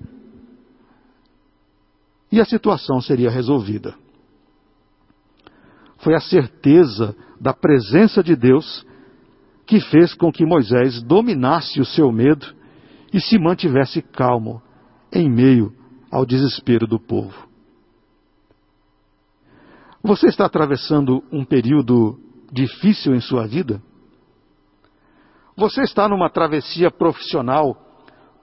e 2.30 2.42
a 2.42 2.46
situação 2.46 3.00
seria 3.00 3.30
resolvida. 3.30 3.96
Foi 6.00 6.14
a 6.14 6.20
certeza 6.20 7.16
da 7.40 7.54
presença 7.54 8.22
de 8.22 8.36
Deus 8.36 8.86
que 9.66 9.80
fez 9.80 10.14
com 10.14 10.30
que 10.30 10.46
Moisés 10.46 11.02
dominasse 11.02 11.80
o 11.80 11.86
seu 11.86 12.12
medo 12.12 12.54
e 13.14 13.22
se 13.22 13.40
mantivesse 13.40 14.02
calmo 14.02 14.62
em 15.10 15.30
meio 15.34 15.74
ao 16.12 16.26
desespero 16.26 16.86
do 16.86 17.00
povo. 17.00 17.49
Você 20.02 20.28
está 20.28 20.46
atravessando 20.46 21.24
um 21.32 21.44
período 21.44 22.20
difícil 22.52 23.14
em 23.14 23.20
sua 23.20 23.46
vida? 23.46 23.82
Você 25.56 25.82
está 25.82 26.08
numa 26.08 26.30
travessia 26.30 26.90
profissional 26.90 27.76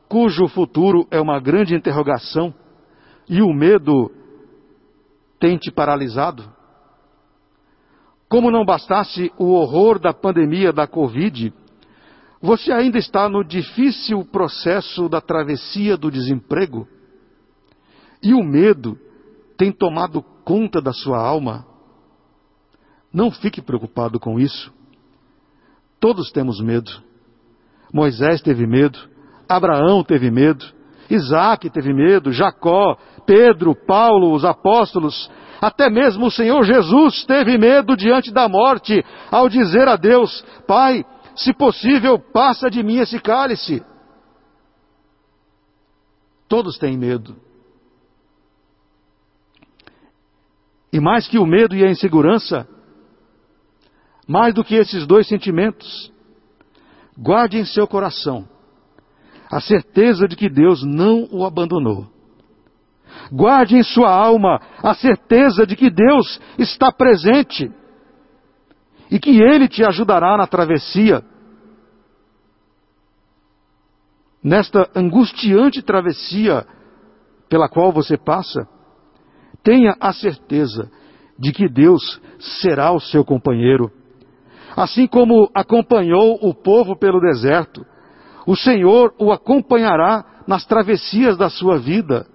cujo 0.08 0.46
futuro 0.48 1.06
é 1.10 1.20
uma 1.20 1.40
grande 1.40 1.74
interrogação? 1.74 2.54
e 3.28 3.42
o 3.42 3.52
medo 3.52 4.10
tem 5.38 5.56
te 5.56 5.70
paralisado? 5.70 6.44
Como 8.28 8.50
não 8.50 8.64
bastasse 8.64 9.32
o 9.38 9.52
horror 9.52 9.98
da 9.98 10.12
pandemia 10.12 10.72
da 10.72 10.86
Covid, 10.86 11.52
você 12.40 12.72
ainda 12.72 12.98
está 12.98 13.28
no 13.28 13.44
difícil 13.44 14.24
processo 14.24 15.08
da 15.08 15.20
travessia 15.20 15.96
do 15.96 16.10
desemprego? 16.10 16.88
E 18.22 18.34
o 18.34 18.42
medo 18.42 18.98
tem 19.56 19.70
tomado 19.70 20.24
conta 20.46 20.80
da 20.80 20.92
sua 20.92 21.18
alma? 21.18 21.66
Não 23.12 23.32
fique 23.32 23.60
preocupado 23.60 24.20
com 24.20 24.38
isso. 24.38 24.72
Todos 25.98 26.30
temos 26.30 26.60
medo. 26.60 27.02
Moisés 27.92 28.40
teve 28.42 28.64
medo, 28.64 28.96
Abraão 29.48 30.04
teve 30.04 30.30
medo, 30.30 30.64
Isaac 31.10 31.68
teve 31.70 31.92
medo, 31.92 32.30
Jacó, 32.30 32.96
Pedro, 33.26 33.74
Paulo, 33.86 34.32
os 34.32 34.44
apóstolos, 34.44 35.30
até 35.60 35.90
mesmo 35.90 36.26
o 36.26 36.30
Senhor 36.30 36.62
Jesus 36.64 37.24
teve 37.24 37.58
medo 37.58 37.96
diante 37.96 38.32
da 38.32 38.48
morte, 38.48 39.04
ao 39.30 39.48
dizer 39.48 39.88
a 39.88 39.96
Deus: 39.96 40.44
Pai, 40.66 41.04
se 41.34 41.52
possível, 41.54 42.18
passa 42.18 42.70
de 42.70 42.82
mim 42.82 42.98
esse 42.98 43.18
cálice. 43.18 43.82
Todos 46.48 46.78
têm 46.78 46.96
medo. 46.96 47.45
E 50.96 51.00
mais 51.00 51.28
que 51.28 51.38
o 51.38 51.44
medo 51.44 51.76
e 51.76 51.84
a 51.84 51.90
insegurança, 51.90 52.66
mais 54.26 54.54
do 54.54 54.64
que 54.64 54.74
esses 54.74 55.06
dois 55.06 55.28
sentimentos, 55.28 56.10
guarde 57.18 57.58
em 57.58 57.66
seu 57.66 57.86
coração 57.86 58.48
a 59.50 59.60
certeza 59.60 60.26
de 60.26 60.34
que 60.34 60.48
Deus 60.48 60.82
não 60.82 61.28
o 61.30 61.44
abandonou. 61.44 62.06
Guarde 63.30 63.76
em 63.76 63.82
sua 63.82 64.10
alma 64.10 64.58
a 64.82 64.94
certeza 64.94 65.66
de 65.66 65.76
que 65.76 65.90
Deus 65.90 66.40
está 66.58 66.90
presente 66.90 67.70
e 69.10 69.18
que 69.18 69.38
Ele 69.38 69.68
te 69.68 69.84
ajudará 69.84 70.34
na 70.38 70.46
travessia. 70.46 71.22
Nesta 74.42 74.88
angustiante 74.94 75.82
travessia 75.82 76.66
pela 77.50 77.68
qual 77.68 77.92
você 77.92 78.16
passa, 78.16 78.66
tenha 79.66 79.96
a 79.98 80.12
certeza 80.12 80.88
de 81.36 81.50
que 81.50 81.68
Deus 81.68 82.20
será 82.60 82.92
o 82.92 83.00
seu 83.00 83.24
companheiro. 83.24 83.90
Assim 84.76 85.08
como 85.08 85.50
acompanhou 85.52 86.38
o 86.40 86.54
povo 86.54 86.96
pelo 86.96 87.20
deserto, 87.20 87.84
o 88.46 88.54
Senhor 88.54 89.12
o 89.18 89.32
acompanhará 89.32 90.24
nas 90.46 90.64
travessias 90.64 91.36
da 91.36 91.50
sua 91.50 91.78
vida. 91.78 92.28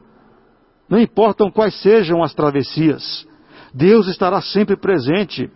Não 0.90 1.00
importam 1.00 1.50
quais 1.50 1.74
sejam 1.82 2.22
as 2.22 2.34
travessias, 2.34 3.26
Deus 3.74 4.08
estará 4.08 4.42
sempre 4.42 4.76
presente. 4.76 5.50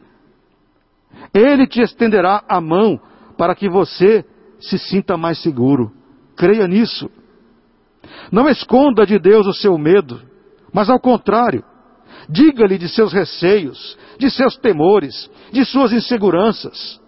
Ele 1.34 1.68
te 1.68 1.82
estenderá 1.82 2.42
a 2.48 2.62
mão 2.62 2.98
para 3.38 3.54
que 3.54 3.68
você 3.68 4.24
se 4.62 4.80
sinta 4.80 5.18
mais 5.18 5.40
seguro. 5.40 5.92
Creia 6.38 6.70
nisso. 6.70 7.12
Não 8.32 8.48
esconda 8.48 9.06
de 9.06 9.20
Deus 9.20 9.46
o 9.46 9.54
seu 9.54 9.78
medo, 9.78 10.22
mas 10.76 10.90
ao 10.90 11.00
contrário, 11.00 11.64
diga-lhe 12.28 12.78
de 12.78 12.90
seus 12.90 13.14
receios, 13.14 13.98
de 14.20 14.30
seus 14.30 14.58
temores, 14.58 15.32
de 15.50 15.64
suas 15.64 15.94
inseguranças. 15.94 17.00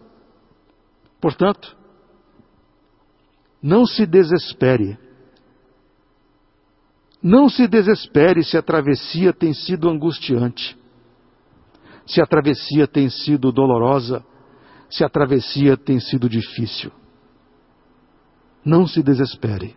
Portanto, 1.20 1.76
não 3.62 3.86
se 3.86 4.06
desespere. 4.06 4.98
Não 7.22 7.50
se 7.50 7.68
desespere 7.68 8.42
se 8.42 8.58
a 8.58 8.62
travessia 8.62 9.34
tem 9.34 9.54
sido 9.54 9.90
angustiante, 9.90 10.78
se 12.06 12.22
a 12.22 12.26
travessia 12.26 12.88
tem 12.88 13.10
sido 13.10 13.52
dolorosa, 13.52 14.26
se 14.90 15.04
a 15.04 15.10
travessia 15.10 15.76
tem 15.76 16.00
sido 16.00 16.30
difícil. 16.30 16.90
Não 18.64 18.88
se 18.88 19.04
desespere, 19.04 19.76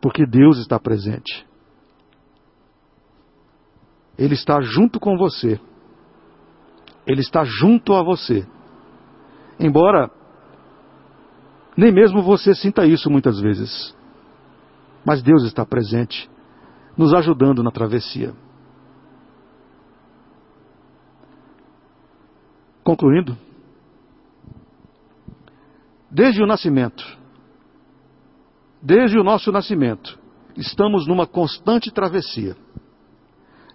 porque 0.00 0.24
Deus 0.24 0.56
está 0.56 0.80
presente. 0.80 1.51
Ele 4.18 4.34
está 4.34 4.60
junto 4.60 5.00
com 5.00 5.16
você. 5.16 5.60
Ele 7.06 7.20
está 7.20 7.44
junto 7.44 7.94
a 7.94 8.02
você. 8.02 8.46
Embora 9.58 10.10
nem 11.76 11.92
mesmo 11.92 12.22
você 12.22 12.54
sinta 12.54 12.86
isso 12.86 13.10
muitas 13.10 13.40
vezes. 13.40 13.94
Mas 15.04 15.22
Deus 15.22 15.44
está 15.44 15.64
presente, 15.64 16.30
nos 16.96 17.12
ajudando 17.14 17.62
na 17.62 17.70
travessia. 17.70 18.34
Concluindo, 22.84 23.36
desde 26.10 26.42
o 26.42 26.46
nascimento, 26.46 27.04
desde 28.80 29.18
o 29.18 29.24
nosso 29.24 29.50
nascimento, 29.50 30.18
estamos 30.56 31.06
numa 31.06 31.26
constante 31.26 31.90
travessia. 31.90 32.56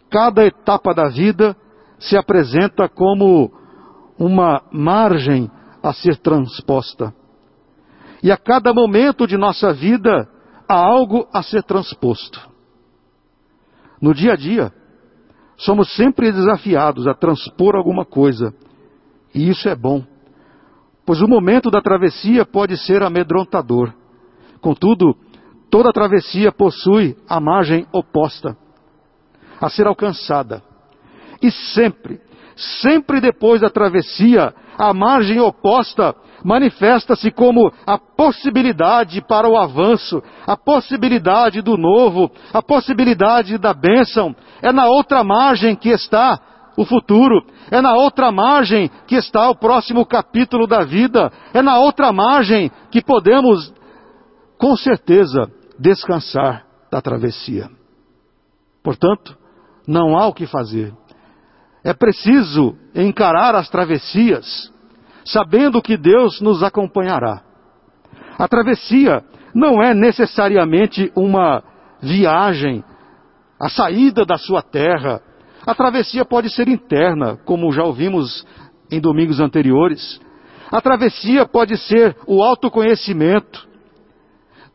Cada 0.10 0.46
etapa 0.46 0.93
da 0.93 1.10
vida 1.10 1.56
se 2.00 2.15
apresenta 2.15 2.88
como 2.88 3.52
uma 4.17 4.63
margem 4.72 5.50
a 5.84 5.93
ser 5.93 6.17
transposta. 6.17 7.13
E 8.24 8.32
a 8.32 8.38
cada 8.38 8.74
momento 8.74 9.28
de 9.28 9.38
nossa 9.38 9.74
vida 9.74 10.28
há 10.67 10.76
algo 10.76 11.28
a 11.34 11.43
ser 11.43 11.63
transposto. 11.63 12.39
No 14.02 14.13
dia 14.13 14.34
a 14.34 14.36
dia, 14.36 14.72
somos 15.58 15.93
sempre 15.96 16.32
desafiados 16.32 17.08
a 17.08 17.13
transpor 17.13 17.76
alguma 17.76 18.06
coisa. 18.06 18.54
E 19.34 19.50
isso 19.50 19.67
é 19.67 19.76
bom, 19.76 20.04
pois 21.06 21.22
o 21.22 21.28
momento 21.28 21.70
da 21.70 21.82
travessia 21.82 22.46
pode 22.46 22.78
ser 22.78 23.04
amedrontador. 23.04 23.93
Contudo, 24.62 25.15
toda 25.70 25.91
travessia 25.91 26.52
possui 26.52 27.15
a 27.28 27.39
margem 27.39 27.86
oposta 27.91 28.58
a 29.60 29.70
ser 29.70 29.88
alcançada. 29.88 30.62
E 31.41 31.52
sempre, 31.52 32.20
sempre 32.56 33.22
depois 33.22 33.62
da 33.62 33.70
travessia, 33.70 34.54
a 34.78 34.93
margem 34.93 35.39
oposta 35.39 36.15
manifesta-se 36.43 37.32
como 37.32 37.72
a 37.86 37.98
possibilidade 37.98 39.22
para 39.22 39.50
o 39.50 39.58
avanço, 39.58 40.22
a 40.46 40.56
possibilidade 40.56 41.62
do 41.62 41.78
novo, 41.78 42.32
a 42.54 42.62
possibilidade 42.62 43.58
da 43.58 43.74
bênção. 43.74 44.36
É 44.62 44.72
na 44.72 44.88
outra 44.88 45.24
margem 45.24 45.76
que 45.76 45.89
está 45.89 46.39
o 46.78 46.86
futuro, 46.86 47.43
é 47.72 47.82
na 47.82 47.96
outra 47.96 48.32
margem 48.32 48.89
que 49.08 49.15
está 49.15 49.50
o 49.50 49.56
próximo 49.56 50.06
capítulo 50.06 50.67
da 50.67 50.84
vida, 50.84 51.32
é 51.54 51.62
na 51.62 51.80
outra 51.80 52.13
margem 52.13 52.72
que 52.91 53.02
podemos, 53.02 53.74
com 54.60 54.78
certeza, 54.78 55.52
descansar 55.80 56.65
da 56.91 57.02
travessia. 57.02 57.70
Portanto, 58.84 59.36
não 59.88 60.17
há 60.17 60.28
o 60.28 60.34
que 60.34 60.45
fazer. 60.45 60.93
É 61.84 61.93
preciso 61.93 62.76
encarar 62.93 63.56
as 63.56 63.69
travessias, 63.69 64.71
sabendo 65.23 65.82
que 65.82 65.95
Deus 65.95 66.41
nos 66.41 66.62
acompanhará. 66.62 67.41
A 68.38 68.47
travessia 68.47 69.23
não 69.56 69.82
é 69.82 69.93
necessariamente 69.93 71.12
uma 71.15 71.63
viagem, 72.02 72.84
a 73.60 73.69
saída 73.69 74.26
da 74.26 74.38
sua 74.38 74.62
terra. 74.62 75.21
A 75.65 75.73
travessia 75.73 76.23
pode 76.23 76.50
ser 76.50 76.67
interna, 76.67 77.38
como 77.45 77.71
já 77.71 77.84
ouvimos 77.84 78.45
em 78.91 79.00
domingos 79.00 79.39
anteriores. 79.39 80.19
A 80.71 80.82
travessia 80.82 81.45
pode 81.45 81.78
ser 81.78 82.15
o 82.28 82.43
autoconhecimento, 82.43 83.67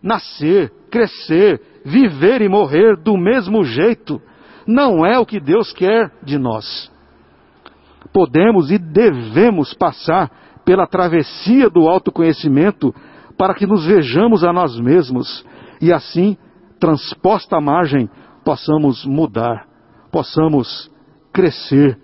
nascer, 0.02 0.72
crescer, 0.90 1.60
viver 1.84 2.42
e 2.42 2.48
morrer 2.48 2.96
do 2.96 3.16
mesmo 3.16 3.62
jeito. 3.64 4.20
Não 4.66 5.04
é 5.04 5.18
o 5.18 5.26
que 5.26 5.40
Deus 5.40 5.72
quer 5.72 6.12
de 6.22 6.38
nós 6.38 6.92
podemos 8.12 8.70
e 8.70 8.78
devemos 8.78 9.74
passar 9.74 10.30
pela 10.64 10.86
travessia 10.86 11.68
do 11.68 11.88
autoconhecimento 11.88 12.94
para 13.36 13.54
que 13.54 13.66
nos 13.66 13.84
vejamos 13.84 14.44
a 14.44 14.52
nós 14.52 14.78
mesmos 14.78 15.44
e 15.80 15.92
assim, 15.92 16.36
transposta 16.78 17.56
a 17.56 17.60
margem, 17.60 18.08
possamos 18.44 19.04
mudar, 19.04 19.66
possamos 20.12 20.90
crescer, 21.32 21.98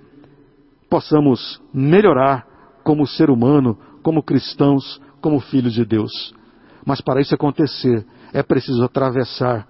possamos 0.91 1.63
melhorar 1.73 2.47
como 2.83 3.07
ser 3.07 3.31
humano, 3.31 3.79
como 4.03 4.23
cristãos, 4.23 5.01
como 5.21 5.39
filhos 5.39 5.75
de 5.75 5.85
Deus. 5.85 6.35
Mas 6.85 7.01
para 7.01 7.21
isso 7.21 7.35
acontecer, 7.35 8.05
é 8.33 8.43
preciso 8.43 8.83
atravessar, 8.83 9.69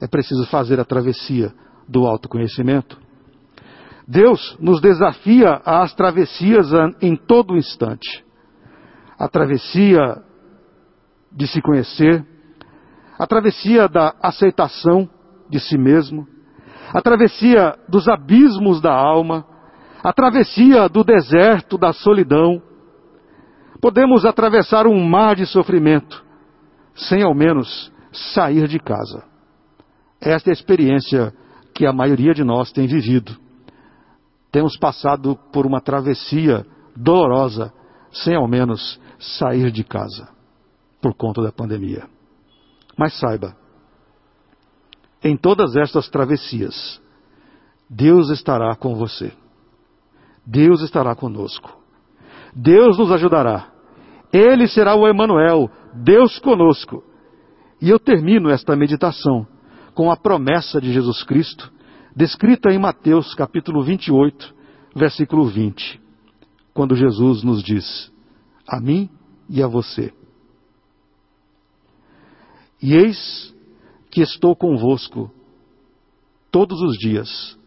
é 0.00 0.06
preciso 0.06 0.46
fazer 0.46 0.78
a 0.78 0.84
travessia 0.84 1.52
do 1.88 2.06
autoconhecimento. 2.06 2.98
Deus 4.06 4.56
nos 4.58 4.80
desafia 4.80 5.60
às 5.64 5.94
travessias 5.94 6.66
em 7.00 7.16
todo 7.16 7.56
instante. 7.56 8.24
A 9.18 9.28
travessia 9.28 10.22
de 11.32 11.46
se 11.46 11.60
conhecer, 11.60 12.24
a 13.18 13.26
travessia 13.26 13.88
da 13.88 14.14
aceitação 14.22 15.08
de 15.50 15.60
si 15.60 15.76
mesmo, 15.76 16.26
a 16.94 17.02
travessia 17.02 17.74
dos 17.88 18.08
abismos 18.08 18.80
da 18.80 18.92
alma, 18.92 19.44
a 20.02 20.12
travessia 20.12 20.88
do 20.88 21.04
deserto 21.04 21.76
da 21.76 21.92
solidão. 21.92 22.62
Podemos 23.80 24.24
atravessar 24.24 24.86
um 24.86 24.98
mar 25.06 25.36
de 25.36 25.46
sofrimento 25.46 26.24
sem 26.94 27.22
ao 27.22 27.34
menos 27.34 27.92
sair 28.12 28.66
de 28.66 28.78
casa. 28.78 29.24
Esta 30.20 30.50
é 30.50 30.52
a 30.52 30.54
experiência 30.54 31.32
que 31.78 31.86
a 31.86 31.92
maioria 31.92 32.34
de 32.34 32.42
nós 32.42 32.72
tem 32.72 32.88
vivido 32.88 33.38
temos 34.50 34.76
passado 34.76 35.38
por 35.52 35.64
uma 35.64 35.80
travessia 35.80 36.66
dolorosa, 36.96 37.72
sem 38.10 38.34
ao 38.34 38.48
menos 38.48 39.00
sair 39.38 39.70
de 39.70 39.84
casa, 39.84 40.28
por 41.00 41.14
conta 41.14 41.40
da 41.40 41.52
pandemia. 41.52 42.08
Mas 42.96 43.16
saiba, 43.20 43.56
em 45.22 45.36
todas 45.36 45.76
estas 45.76 46.08
travessias, 46.08 47.00
Deus 47.88 48.28
estará 48.30 48.74
com 48.74 48.96
você. 48.96 49.32
Deus 50.44 50.80
estará 50.82 51.14
conosco. 51.14 51.78
Deus 52.56 52.98
nos 52.98 53.12
ajudará. 53.12 53.70
Ele 54.32 54.66
será 54.66 54.96
o 54.96 55.06
Emanuel, 55.06 55.70
Deus 55.94 56.40
conosco. 56.40 57.04
E 57.80 57.88
eu 57.88 58.00
termino 58.00 58.50
esta 58.50 58.74
meditação 58.74 59.46
com 59.98 60.12
a 60.12 60.16
promessa 60.16 60.80
de 60.80 60.92
Jesus 60.92 61.24
Cristo 61.24 61.72
descrita 62.14 62.70
em 62.70 62.78
Mateus 62.78 63.34
capítulo 63.34 63.82
28, 63.82 64.54
versículo 64.94 65.46
20, 65.46 66.00
quando 66.72 66.94
Jesus 66.94 67.42
nos 67.42 67.64
diz: 67.64 68.08
A 68.64 68.80
mim 68.80 69.10
e 69.50 69.60
a 69.60 69.66
você. 69.66 70.14
E 72.80 72.94
eis 72.94 73.52
que 74.08 74.20
estou 74.20 74.54
convosco 74.54 75.32
todos 76.52 76.80
os 76.80 76.96
dias, 76.96 77.58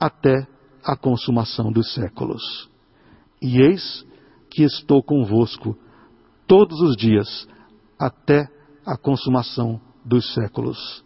até 0.00 0.46
a 0.82 0.96
consumação 0.96 1.70
dos 1.70 1.92
séculos. 1.92 2.42
E 3.42 3.60
eis 3.60 4.06
que 4.48 4.62
estou 4.62 5.02
convosco 5.02 5.76
todos 6.46 6.80
os 6.80 6.96
dias, 6.96 7.46
até 7.98 8.48
a 8.86 8.96
consumação 8.96 9.78
dos 10.02 10.32
séculos. 10.32 11.03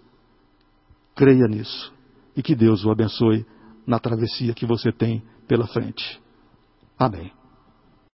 Creia 1.19 1.49
nisso 1.49 1.93
e 2.37 2.43
que 2.45 2.55
Deus 2.55 2.85
o 2.85 2.93
abençoe 2.93 3.45
na 3.85 3.99
travessia 3.99 4.55
que 4.55 4.65
você 4.65 4.93
tem 4.93 5.21
pela 5.49 5.67
frente. 5.67 6.23
Amém. 6.97 7.33